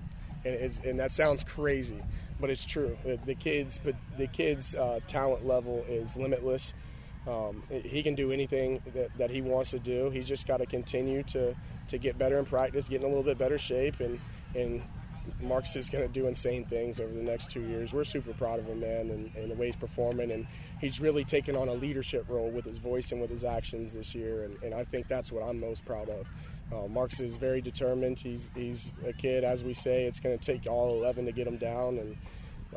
And, 0.45 0.55
it's, 0.55 0.79
and 0.81 0.99
that 1.01 1.13
sounds 1.13 1.45
crazy, 1.45 2.03
but 2.41 2.51
it's 2.51 2.65
true. 2.65 2.97
The, 3.05 3.19
the 3.25 3.35
kids, 3.35 3.81
but 3.83 3.95
the 4.19 4.27
kids' 4.27 4.75
uh, 4.75 5.01
talent 5.07 5.47
level 5.47 5.85
is 5.89 6.17
limitless. 6.17 6.75
Um, 7.27 7.63
he 7.71 8.03
can 8.03 8.15
do 8.15 8.33
anything 8.33 8.81
that, 8.95 9.17
that 9.17 9.31
he 9.31 9.43
wants 9.43 9.71
to 9.71 9.79
do. 9.79 10.11
He's 10.11 10.27
just 10.27 10.47
got 10.47 10.59
to 10.59 10.67
continue 10.67 11.23
to 11.25 11.55
to 11.89 11.99
get 11.99 12.17
better 12.17 12.39
in 12.39 12.45
practice, 12.45 12.89
get 12.89 13.01
in 13.01 13.05
a 13.05 13.09
little 13.09 13.23
bit 13.23 13.39
better 13.39 13.59
shape, 13.59 14.01
and 14.01 14.21
and 14.55 14.83
Mark's 15.41 15.77
is 15.77 15.91
going 15.91 16.07
to 16.07 16.13
do 16.13 16.27
insane 16.27 16.65
things 16.65 17.01
over 17.01 17.13
the 17.13 17.23
next 17.23 17.51
two 17.51 17.63
years. 17.63 17.93
We're 17.93 18.05
super 18.05 18.33
proud 18.33 18.59
of 18.59 18.67
him, 18.67 18.81
man, 18.81 19.11
and, 19.11 19.35
and 19.37 19.51
the 19.51 19.55
way 19.55 19.67
he's 19.67 19.77
performing. 19.77 20.33
And 20.33 20.47
he's 20.81 21.01
really 21.01 21.25
taken 21.25 21.57
on 21.57 21.69
a 21.69 21.75
leadership 21.75 22.25
role 22.29 22.51
with 22.51 22.65
his 22.65 22.79
voice 22.79 23.13
and 23.13 23.21
with 23.21 23.31
his 23.31 23.45
actions 23.45 23.95
this 23.95 24.15
year. 24.15 24.45
And, 24.45 24.63
and 24.63 24.75
I 24.75 24.85
think 24.85 25.09
that's 25.09 25.31
what 25.31 25.43
I'm 25.43 25.61
most 25.61 25.85
proud 25.85 26.09
of. 26.09 26.29
Uh, 26.73 27.07
is 27.21 27.37
very 27.37 27.61
determined. 27.61 28.19
He's, 28.19 28.51
he's 28.55 28.95
a 29.07 29.13
kid, 29.13 29.45
as 29.45 29.63
we 29.63 29.75
say, 29.75 30.07
it's 30.07 30.21
going 30.21 30.37
to 30.39 30.45
take 30.45 30.67
all 30.71 30.97
11 30.97 31.27
to 31.27 31.33
get 31.33 31.47
him 31.47 31.59
down. 31.59 31.99
And 31.99 32.17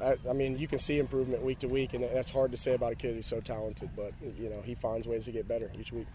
I, 0.01 0.17
I 0.29 0.34
mean, 0.34 0.58
you 0.58 0.67
can 0.67 0.79
see 0.79 0.99
improvement 0.99 1.43
week 1.43 1.60
to 1.60 1.67
week, 1.67 1.93
and 1.93 2.03
that's 2.03 2.29
hard 2.29 2.51
to 2.51 2.58
say 2.58 2.73
about 2.73 2.91
a 2.91 2.95
kid 2.95 3.15
who's 3.15 3.27
so 3.27 3.39
talented. 3.39 3.89
But 3.95 4.13
you 4.38 4.49
know, 4.49 4.62
he 4.62 4.75
finds 4.75 5.08
ways 5.08 5.25
to 5.25 5.31
get 5.31 5.47
better 5.47 5.71
each 5.79 5.91
week. 5.91 6.08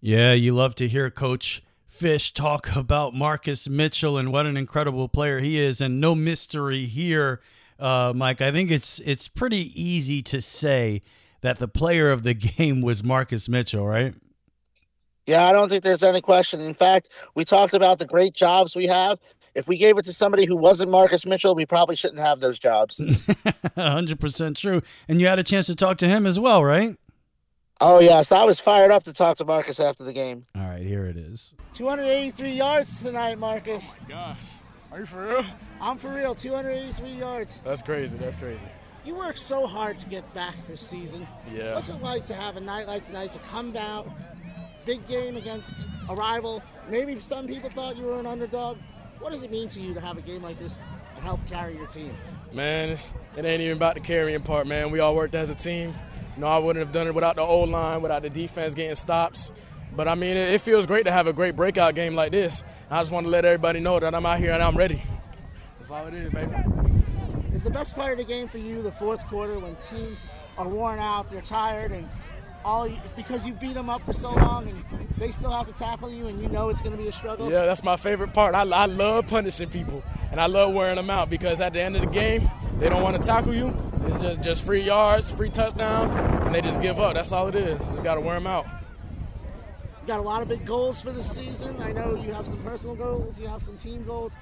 Yeah, 0.00 0.32
you 0.32 0.54
love 0.54 0.74
to 0.76 0.88
hear 0.88 1.10
Coach 1.10 1.62
Fish 1.86 2.32
talk 2.32 2.74
about 2.76 3.14
Marcus 3.14 3.68
Mitchell 3.68 4.18
and 4.18 4.32
what 4.32 4.46
an 4.46 4.56
incredible 4.56 5.08
player 5.08 5.40
he 5.40 5.58
is, 5.58 5.80
and 5.80 6.00
no 6.00 6.14
mystery 6.14 6.84
here, 6.86 7.40
uh, 7.78 8.12
Mike. 8.14 8.40
I 8.40 8.50
think 8.50 8.70
it's 8.70 9.00
it's 9.00 9.28
pretty 9.28 9.72
easy 9.80 10.22
to 10.22 10.40
say 10.40 11.02
that 11.40 11.58
the 11.58 11.68
player 11.68 12.10
of 12.10 12.22
the 12.22 12.34
game 12.56 12.80
was 12.80 13.04
Marcus 13.04 13.48
Mitchell, 13.48 13.86
right? 13.86 14.14
Yeah, 15.26 15.44
I 15.44 15.52
don't 15.52 15.68
think 15.68 15.84
there's 15.84 16.02
any 16.02 16.22
question. 16.22 16.60
In 16.62 16.72
fact, 16.72 17.10
we 17.34 17.44
talked 17.44 17.74
about 17.74 17.98
the 17.98 18.06
great 18.06 18.32
jobs 18.32 18.74
we 18.74 18.86
have. 18.86 19.20
If 19.58 19.66
we 19.66 19.76
gave 19.76 19.98
it 19.98 20.04
to 20.04 20.12
somebody 20.12 20.46
who 20.46 20.54
wasn't 20.54 20.88
Marcus 20.88 21.26
Mitchell, 21.26 21.52
we 21.56 21.66
probably 21.66 21.96
shouldn't 21.96 22.20
have 22.20 22.38
those 22.38 22.60
jobs. 22.60 22.98
100% 23.00 24.56
true. 24.56 24.82
And 25.08 25.20
you 25.20 25.26
had 25.26 25.40
a 25.40 25.42
chance 25.42 25.66
to 25.66 25.74
talk 25.74 25.98
to 25.98 26.06
him 26.06 26.26
as 26.26 26.38
well, 26.38 26.62
right? 26.62 26.96
Oh, 27.80 27.98
yes. 27.98 28.30
I 28.30 28.44
was 28.44 28.60
fired 28.60 28.92
up 28.92 29.02
to 29.04 29.12
talk 29.12 29.36
to 29.38 29.44
Marcus 29.44 29.80
after 29.80 30.04
the 30.04 30.12
game. 30.12 30.46
All 30.54 30.62
right, 30.62 30.80
here 30.82 31.06
it 31.06 31.16
is. 31.16 31.54
283 31.74 32.52
yards 32.52 33.02
tonight, 33.02 33.36
Marcus. 33.38 33.94
Oh 34.00 34.04
gosh. 34.08 34.52
Are 34.92 35.00
you 35.00 35.06
for 35.06 35.26
real? 35.26 35.44
I'm 35.80 35.98
for 35.98 36.14
real. 36.14 36.36
283 36.36 37.10
yards. 37.10 37.60
That's 37.64 37.82
crazy. 37.82 38.16
That's 38.16 38.36
crazy. 38.36 38.68
You 39.04 39.16
worked 39.16 39.40
so 39.40 39.66
hard 39.66 39.98
to 39.98 40.08
get 40.08 40.32
back 40.34 40.54
this 40.68 40.80
season. 40.80 41.26
Yeah. 41.52 41.74
What's 41.74 41.88
it 41.88 42.00
like 42.00 42.26
to 42.26 42.34
have 42.34 42.56
a 42.56 42.60
night 42.60 42.86
like 42.86 43.02
tonight 43.02 43.32
to 43.32 43.40
come 43.40 43.76
out, 43.76 44.08
big 44.86 45.04
game 45.08 45.36
against 45.36 45.74
a 46.08 46.14
rival? 46.14 46.62
Maybe 46.88 47.18
some 47.18 47.48
people 47.48 47.70
thought 47.70 47.96
you 47.96 48.04
were 48.04 48.20
an 48.20 48.26
underdog. 48.26 48.78
What 49.20 49.32
does 49.32 49.42
it 49.42 49.50
mean 49.50 49.68
to 49.70 49.80
you 49.80 49.94
to 49.94 50.00
have 50.00 50.16
a 50.16 50.20
game 50.20 50.42
like 50.42 50.58
this 50.58 50.78
and 51.14 51.24
help 51.24 51.44
carry 51.46 51.76
your 51.76 51.86
team? 51.86 52.16
Man, 52.52 52.90
it 52.90 53.44
ain't 53.44 53.60
even 53.60 53.76
about 53.76 53.94
the 53.94 54.00
carrying 54.00 54.42
part, 54.42 54.66
man. 54.66 54.90
We 54.90 55.00
all 55.00 55.14
worked 55.14 55.34
as 55.34 55.50
a 55.50 55.54
team. 55.54 55.94
You 56.36 56.42
know, 56.42 56.46
I 56.46 56.58
wouldn't 56.58 56.84
have 56.84 56.92
done 56.92 57.08
it 57.08 57.14
without 57.14 57.36
the 57.36 57.42
O 57.42 57.60
line, 57.60 58.00
without 58.00 58.22
the 58.22 58.30
defense 58.30 58.74
getting 58.74 58.94
stops. 58.94 59.50
But 59.94 60.06
I 60.06 60.14
mean, 60.14 60.36
it, 60.36 60.54
it 60.54 60.60
feels 60.60 60.86
great 60.86 61.04
to 61.06 61.12
have 61.12 61.26
a 61.26 61.32
great 61.32 61.56
breakout 61.56 61.94
game 61.94 62.14
like 62.14 62.30
this. 62.30 62.62
I 62.90 63.00
just 63.00 63.10
want 63.10 63.26
to 63.26 63.30
let 63.30 63.44
everybody 63.44 63.80
know 63.80 63.98
that 63.98 64.14
I'm 64.14 64.24
out 64.24 64.38
here 64.38 64.52
and 64.52 64.62
I'm 64.62 64.76
ready. 64.76 65.02
That's 65.78 65.90
all 65.90 66.06
it 66.06 66.14
is, 66.14 66.30
baby. 66.30 66.52
Is 67.52 67.64
the 67.64 67.70
best 67.70 67.96
part 67.96 68.12
of 68.12 68.18
the 68.18 68.24
game 68.24 68.46
for 68.46 68.58
you 68.58 68.82
the 68.82 68.92
fourth 68.92 69.26
quarter 69.26 69.58
when 69.58 69.76
teams 69.90 70.24
are 70.56 70.68
worn 70.68 71.00
out, 71.00 71.30
they're 71.30 71.40
tired, 71.40 71.90
and 71.90 72.08
all 72.64 72.88
because 73.16 73.46
you 73.46 73.52
beat 73.54 73.74
them 73.74 73.90
up 73.90 74.04
for 74.04 74.12
so 74.12 74.32
long 74.32 74.68
and 74.68 75.07
they 75.18 75.30
still 75.30 75.50
have 75.50 75.66
to 75.66 75.72
tackle 75.72 76.10
you 76.10 76.28
and 76.28 76.40
you 76.40 76.48
know 76.48 76.68
it's 76.68 76.80
going 76.80 76.96
to 76.96 77.02
be 77.02 77.08
a 77.08 77.12
struggle? 77.12 77.50
Yeah, 77.50 77.66
that's 77.66 77.82
my 77.82 77.96
favorite 77.96 78.32
part. 78.32 78.54
I, 78.54 78.62
I 78.62 78.86
love 78.86 79.26
punishing 79.26 79.68
people, 79.70 80.02
and 80.30 80.40
I 80.40 80.46
love 80.46 80.72
wearing 80.74 80.96
them 80.96 81.10
out 81.10 81.30
because 81.30 81.60
at 81.60 81.72
the 81.72 81.80
end 81.80 81.96
of 81.96 82.02
the 82.02 82.10
game, 82.10 82.50
they 82.78 82.88
don't 82.88 83.02
want 83.02 83.20
to 83.20 83.26
tackle 83.26 83.54
you. 83.54 83.74
It's 84.06 84.20
just 84.20 84.40
just 84.42 84.64
free 84.64 84.82
yards, 84.82 85.30
free 85.30 85.50
touchdowns, 85.50 86.14
and 86.14 86.54
they 86.54 86.60
just 86.60 86.80
give 86.80 86.98
up. 86.98 87.14
That's 87.14 87.32
all 87.32 87.48
it 87.48 87.54
is. 87.54 87.78
Just 87.88 88.04
got 88.04 88.14
to 88.14 88.20
wear 88.20 88.34
them 88.34 88.46
out. 88.46 88.64
You 90.02 90.06
got 90.06 90.20
a 90.20 90.22
lot 90.22 90.40
of 90.40 90.48
big 90.48 90.64
goals 90.64 91.00
for 91.00 91.12
this 91.12 91.30
season. 91.30 91.76
I 91.82 91.92
know 91.92 92.14
you 92.14 92.32
have 92.32 92.46
some 92.46 92.62
personal 92.62 92.94
goals, 92.94 93.38
you 93.38 93.46
have 93.48 93.62
some 93.62 93.76
team 93.76 94.04
goals. 94.04 94.32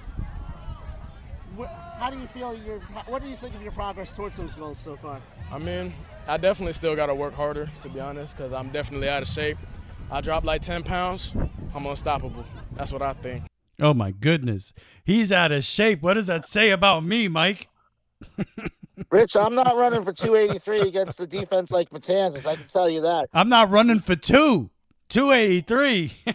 How 1.99 2.11
do 2.11 2.19
you 2.19 2.27
feel? 2.29 2.55
Your 2.55 2.81
what 3.07 3.23
do 3.23 3.29
you 3.29 3.37
think 3.37 3.55
of 3.55 3.63
your 3.63 3.73
progress 3.73 4.13
towards 4.13 4.37
those 4.37 4.55
goals 4.55 4.79
so 4.79 4.97
far? 4.97 5.21
I 5.51 5.59
mean, 5.59 5.95
I 6.29 6.37
definitely 6.37 6.75
still 6.75 6.95
got 6.95 7.07
to 7.07 7.15
work 7.15 7.35
harder, 7.35 7.69
to 7.81 7.89
be 7.89 7.99
honest, 7.99 8.37
because 8.37 8.53
I'm 8.53 8.69
definitely 8.71 9.09
out 9.09 9.23
of 9.23 9.29
shape. 9.29 9.57
I 10.11 10.21
dropped 10.21 10.47
like 10.47 10.63
10 10.63 10.83
pounds. 10.83 11.35
I'm 11.75 11.87
unstoppable. 11.87 12.45
That's 12.77 12.93
what 12.93 13.03
I 13.03 13.13
think. 13.15 13.45
Oh 13.81 13.93
my 13.93 14.11
goodness. 14.11 14.73
He's 15.05 15.33
out 15.33 15.53
of 15.53 15.65
shape. 15.65 16.03
What 16.03 16.15
does 16.15 16.29
that 16.29 16.49
say 16.49 16.71
about 16.71 17.05
me, 17.05 17.29
Mike? 17.29 17.69
Rich, 19.11 19.37
I'm 19.37 19.55
not 19.55 19.77
running 19.77 20.03
for 20.03 20.13
283 20.13 20.81
against 20.89 21.19
the 21.19 21.27
defense 21.27 21.71
like 21.71 21.91
Matanzas. 21.91 22.47
I 22.47 22.57
can 22.57 22.67
tell 22.67 22.89
you 22.89 23.03
that. 23.03 23.29
I'm 23.35 23.49
not 23.51 23.71
running 23.71 24.01
for 24.01 24.17
two. 24.17 24.71
283. 25.11 26.13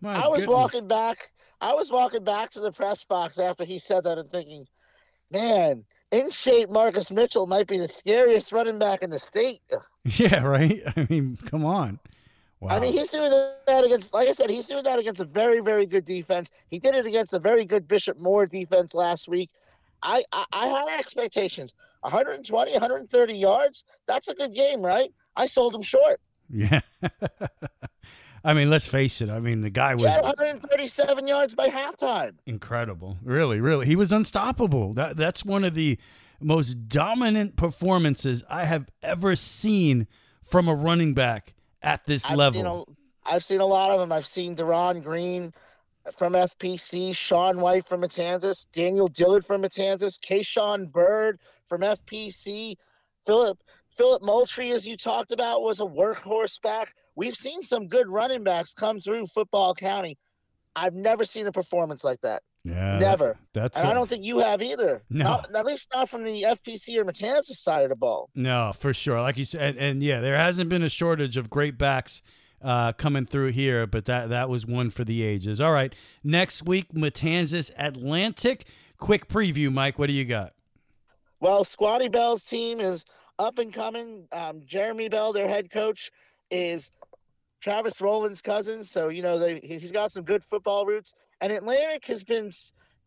My 0.00 0.14
I 0.24 0.28
was 0.28 0.42
goodness. 0.42 0.46
walking 0.54 0.88
back. 0.88 1.32
I 1.60 1.74
was 1.74 1.90
walking 1.90 2.22
back 2.22 2.50
to 2.50 2.60
the 2.60 2.70
press 2.70 3.04
box 3.04 3.38
after 3.38 3.64
he 3.64 3.78
said 3.78 4.04
that 4.04 4.18
and 4.18 4.30
thinking, 4.30 4.66
man, 5.30 5.84
in 6.12 6.30
shape 6.30 6.70
Marcus 6.70 7.10
Mitchell 7.10 7.46
might 7.46 7.66
be 7.66 7.78
the 7.78 7.88
scariest 7.88 8.52
running 8.52 8.78
back 8.78 9.02
in 9.02 9.10
the 9.10 9.18
state. 9.18 9.60
Yeah, 10.06 10.42
right. 10.44 10.82
I 10.98 11.06
mean, 11.08 11.38
come 11.46 11.64
on. 11.64 11.98
Wow. 12.60 12.70
I 12.70 12.80
mean, 12.80 12.92
he's 12.92 13.10
doing 13.10 13.30
that 13.30 13.84
against, 13.84 14.14
like 14.14 14.28
I 14.28 14.30
said, 14.30 14.48
he's 14.48 14.66
doing 14.66 14.84
that 14.84 14.98
against 14.98 15.20
a 15.20 15.24
very, 15.24 15.60
very 15.60 15.86
good 15.86 16.04
defense. 16.04 16.50
He 16.68 16.78
did 16.78 16.94
it 16.94 17.04
against 17.04 17.34
a 17.34 17.38
very 17.38 17.64
good 17.64 17.86
Bishop 17.86 18.18
Moore 18.18 18.46
defense 18.46 18.94
last 18.94 19.28
week. 19.28 19.50
I, 20.02 20.24
I, 20.32 20.44
I 20.52 20.66
had 20.68 20.98
expectations 20.98 21.74
120, 22.00 22.72
130 22.72 23.34
yards. 23.34 23.84
That's 24.06 24.28
a 24.28 24.34
good 24.34 24.54
game, 24.54 24.82
right? 24.82 25.12
I 25.36 25.46
sold 25.46 25.74
him 25.74 25.82
short. 25.82 26.20
yeah. 26.50 26.80
I 28.44 28.52
mean, 28.52 28.68
let's 28.68 28.86
face 28.86 29.22
it. 29.22 29.30
I 29.30 29.40
mean, 29.40 29.62
the 29.62 29.70
guy 29.70 29.94
was 29.94 30.04
had 30.04 30.22
137 30.22 31.26
yards 31.26 31.54
by 31.54 31.68
halftime. 31.68 32.34
incredible. 32.44 33.16
Really, 33.22 33.58
really. 33.58 33.86
He 33.86 33.96
was 33.96 34.12
unstoppable. 34.12 34.92
That 34.92 35.16
that's 35.16 35.46
one 35.46 35.64
of 35.64 35.74
the 35.74 35.98
most 36.40 36.88
dominant 36.88 37.56
performances 37.56 38.44
I 38.50 38.66
have 38.66 38.90
ever 39.02 39.34
seen 39.34 40.06
from 40.42 40.68
a 40.68 40.74
running 40.74 41.14
back 41.14 41.53
at 41.84 42.04
this 42.04 42.24
I've 42.28 42.36
level. 42.36 42.88
A, 43.26 43.34
I've 43.34 43.44
seen 43.44 43.60
a 43.60 43.66
lot 43.66 43.90
of 43.90 44.00
them. 44.00 44.12
I've 44.12 44.26
seen 44.26 44.56
Deron 44.56 45.02
Green 45.02 45.52
from 46.12 46.34
FPC, 46.34 47.16
Sean 47.16 47.60
White 47.60 47.88
from 47.88 48.02
Matanzas, 48.02 48.66
Daniel 48.72 49.08
Dillard 49.08 49.46
from 49.46 49.62
Matanzas, 49.62 50.18
Kayshawn 50.18 50.90
Bird 50.90 51.40
from 51.66 51.80
FPC, 51.80 52.74
Philip 53.24 53.58
Philip 53.96 54.22
Moultrie, 54.22 54.72
as 54.72 54.86
you 54.86 54.96
talked 54.96 55.30
about, 55.30 55.62
was 55.62 55.78
a 55.78 55.84
workhorse 55.84 56.60
back. 56.60 56.92
We've 57.14 57.36
seen 57.36 57.62
some 57.62 57.86
good 57.86 58.08
running 58.08 58.42
backs 58.42 58.74
come 58.74 58.98
through 58.98 59.28
Football 59.28 59.72
County. 59.74 60.18
I've 60.74 60.94
never 60.94 61.24
seen 61.24 61.46
a 61.46 61.52
performance 61.52 62.02
like 62.02 62.20
that. 62.22 62.42
Yeah, 62.64 62.98
Never. 62.98 63.36
That's 63.52 63.78
And 63.78 63.88
I 63.88 63.90
a- 63.92 63.94
don't 63.94 64.08
think 64.08 64.24
you 64.24 64.38
have 64.40 64.62
either. 64.62 65.02
No. 65.10 65.24
Not, 65.24 65.54
at 65.54 65.66
least 65.66 65.88
not 65.94 66.08
from 66.08 66.24
the 66.24 66.42
FPC 66.42 66.96
or 66.96 67.04
Matanzas 67.04 67.56
side 67.58 67.82
of 67.84 67.90
the 67.90 67.96
ball. 67.96 68.30
No, 68.34 68.72
for 68.78 68.94
sure. 68.94 69.20
Like 69.20 69.36
you 69.36 69.44
said, 69.44 69.60
and, 69.62 69.78
and 69.78 70.02
yeah, 70.02 70.20
there 70.20 70.36
hasn't 70.38 70.70
been 70.70 70.82
a 70.82 70.88
shortage 70.88 71.36
of 71.36 71.50
great 71.50 71.76
backs 71.78 72.22
uh, 72.62 72.92
coming 72.92 73.26
through 73.26 73.52
here, 73.52 73.86
but 73.86 74.06
that 74.06 74.30
that 74.30 74.48
was 74.48 74.64
one 74.64 74.88
for 74.90 75.04
the 75.04 75.22
ages. 75.22 75.60
All 75.60 75.72
right, 75.72 75.94
next 76.24 76.62
week, 76.62 76.92
Matanzas 76.94 77.70
Atlantic. 77.76 78.66
Quick 78.96 79.28
preview, 79.28 79.70
Mike. 79.70 79.98
What 79.98 80.06
do 80.06 80.14
you 80.14 80.24
got? 80.24 80.54
Well, 81.40 81.64
Squatty 81.64 82.08
Bell's 82.08 82.44
team 82.44 82.80
is 82.80 83.04
up 83.38 83.58
and 83.58 83.70
coming. 83.72 84.26
Um, 84.32 84.62
Jeremy 84.64 85.10
Bell, 85.10 85.34
their 85.34 85.48
head 85.48 85.70
coach, 85.70 86.10
is 86.50 86.90
Travis 87.64 87.98
Rowland's 88.02 88.42
cousin. 88.42 88.84
So, 88.84 89.08
you 89.08 89.22
know, 89.22 89.38
they, 89.38 89.58
he's 89.64 89.90
got 89.90 90.12
some 90.12 90.22
good 90.22 90.44
football 90.44 90.84
roots. 90.84 91.14
And 91.40 91.50
Atlantic 91.50 92.04
has 92.04 92.22
been, 92.22 92.50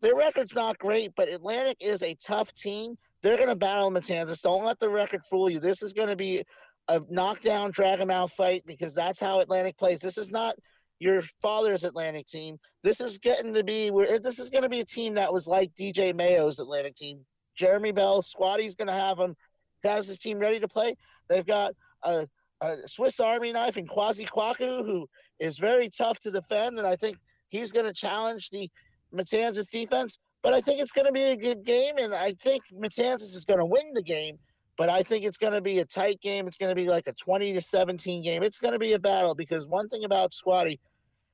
their 0.00 0.16
record's 0.16 0.52
not 0.52 0.76
great, 0.78 1.12
but 1.16 1.28
Atlantic 1.28 1.76
is 1.80 2.02
a 2.02 2.16
tough 2.16 2.52
team. 2.54 2.98
They're 3.22 3.36
going 3.36 3.50
to 3.50 3.54
battle 3.54 3.92
Matanzas. 3.92 4.42
Don't 4.42 4.64
let 4.64 4.80
the 4.80 4.88
record 4.88 5.22
fool 5.22 5.48
you. 5.48 5.60
This 5.60 5.80
is 5.80 5.92
going 5.92 6.08
to 6.08 6.16
be 6.16 6.42
a 6.88 7.00
knockdown, 7.08 7.70
drag 7.70 7.98
drag 7.98 8.00
'em 8.00 8.10
out 8.10 8.32
fight 8.32 8.64
because 8.66 8.94
that's 8.94 9.20
how 9.20 9.38
Atlantic 9.38 9.78
plays. 9.78 10.00
This 10.00 10.18
is 10.18 10.28
not 10.28 10.56
your 10.98 11.22
father's 11.40 11.84
Atlantic 11.84 12.26
team. 12.26 12.58
This 12.82 13.00
is 13.00 13.16
getting 13.18 13.54
to 13.54 13.62
be 13.62 13.92
where 13.92 14.08
eh, 14.08 14.18
this 14.20 14.40
is 14.40 14.50
going 14.50 14.64
to 14.64 14.68
be 14.68 14.80
a 14.80 14.84
team 14.84 15.14
that 15.14 15.32
was 15.32 15.46
like 15.46 15.70
DJ 15.78 16.12
Mayo's 16.12 16.58
Atlantic 16.58 16.96
team. 16.96 17.24
Jeremy 17.54 17.92
Bell, 17.92 18.22
Squatty's 18.22 18.74
going 18.74 18.88
to 18.88 18.92
have 18.92 19.18
him, 19.18 19.36
has 19.84 20.08
his 20.08 20.18
team 20.18 20.40
ready 20.40 20.58
to 20.58 20.66
play. 20.66 20.96
They've 21.28 21.46
got 21.46 21.74
a, 22.02 22.26
a 22.60 22.88
Swiss 22.88 23.20
Army 23.20 23.52
knife 23.52 23.76
in 23.76 23.86
Quasi 23.86 24.24
Kwaku, 24.24 24.84
who 24.84 25.08
is 25.38 25.58
very 25.58 25.88
tough 25.88 26.18
to 26.20 26.30
defend, 26.30 26.78
and 26.78 26.86
I 26.86 26.96
think 26.96 27.18
he's 27.48 27.72
going 27.72 27.86
to 27.86 27.92
challenge 27.92 28.50
the 28.50 28.70
Matanzas 29.14 29.70
defense. 29.70 30.18
But 30.42 30.52
I 30.54 30.60
think 30.60 30.80
it's 30.80 30.92
going 30.92 31.06
to 31.06 31.12
be 31.12 31.24
a 31.24 31.36
good 31.36 31.64
game, 31.64 31.98
and 31.98 32.14
I 32.14 32.32
think 32.42 32.62
Matanzas 32.72 33.34
is 33.34 33.44
going 33.44 33.58
to 33.58 33.66
win 33.66 33.92
the 33.94 34.02
game. 34.02 34.38
But 34.76 34.88
I 34.88 35.02
think 35.02 35.24
it's 35.24 35.38
going 35.38 35.54
to 35.54 35.60
be 35.60 35.80
a 35.80 35.84
tight 35.84 36.20
game. 36.20 36.46
It's 36.46 36.56
going 36.56 36.70
to 36.70 36.76
be 36.76 36.88
like 36.88 37.08
a 37.08 37.12
20 37.12 37.52
to 37.54 37.60
17 37.60 38.22
game. 38.22 38.44
It's 38.44 38.60
going 38.60 38.72
to 38.72 38.78
be 38.78 38.92
a 38.92 38.98
battle 38.98 39.34
because 39.34 39.66
one 39.66 39.88
thing 39.88 40.04
about 40.04 40.32
Squatty, 40.32 40.78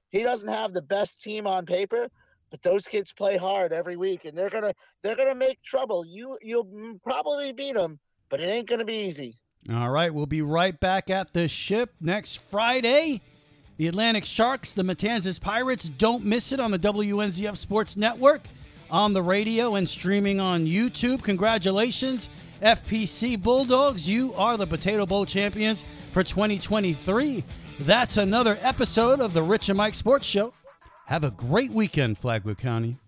he 0.09 0.23
doesn't 0.23 0.49
have 0.49 0.73
the 0.73 0.81
best 0.81 1.21
team 1.21 1.47
on 1.47 1.67
paper, 1.67 2.09
but 2.51 2.63
those 2.63 2.87
kids 2.87 3.13
play 3.13 3.37
hard 3.37 3.73
every 3.73 3.97
week, 3.97 4.25
and 4.25 4.39
they're 4.39 4.49
gonna 4.49 4.73
they're 5.03 5.17
gonna 5.17 5.35
make 5.35 5.61
trouble. 5.63 6.07
You 6.07 6.39
you'll 6.41 6.69
probably 7.03 7.53
beat 7.53 7.75
them, 7.75 7.99
but 8.29 8.41
it 8.41 8.45
ain't 8.45 8.69
gonna 8.69 8.85
be 8.85 8.95
easy. 8.95 9.35
All 9.73 9.89
right, 9.91 10.13
we'll 10.13 10.27
be 10.27 10.43
right 10.43 10.79
back 10.79 11.09
at 11.09 11.33
the 11.33 11.49
ship 11.49 11.95
next 11.99 12.37
Friday. 12.51 13.23
The 13.79 13.89
Atlantic 13.89 14.27
Sharks, 14.27 14.75
the 14.75 14.83
Matanzas 14.83 15.41
Pirates. 15.41 15.89
Don't 15.89 16.25
miss 16.25 16.53
it 16.53 16.61
on 16.61 16.71
the 16.71 16.79
WNZF 16.79 17.57
Sports 17.57 17.97
Network, 17.97 18.43
on 18.91 19.15
the 19.15 19.23
radio, 19.23 19.75
and 19.75 19.89
streaming 19.89 20.39
on 20.39 20.67
YouTube. 20.67 21.23
Congratulations, 21.23 22.29
FPC 22.61 23.41
Bulldogs. 23.41 24.09
You 24.09 24.35
are 24.35 24.59
the 24.59 24.67
Potato 24.67 25.07
Bowl 25.07 25.25
champions 25.25 25.83
for 26.13 26.23
2023. 26.23 27.43
That's 27.81 28.19
another 28.19 28.59
episode 28.61 29.21
of 29.21 29.33
the 29.33 29.43
Rich 29.43 29.71
and 29.71 29.79
Mike 29.79 29.95
Sports 29.95 30.27
Show. 30.27 30.53
Have 31.07 31.25
a 31.25 31.31
great 31.31 31.71
weekend, 31.71 32.19
Flagler 32.19 32.55
County. 32.55 32.99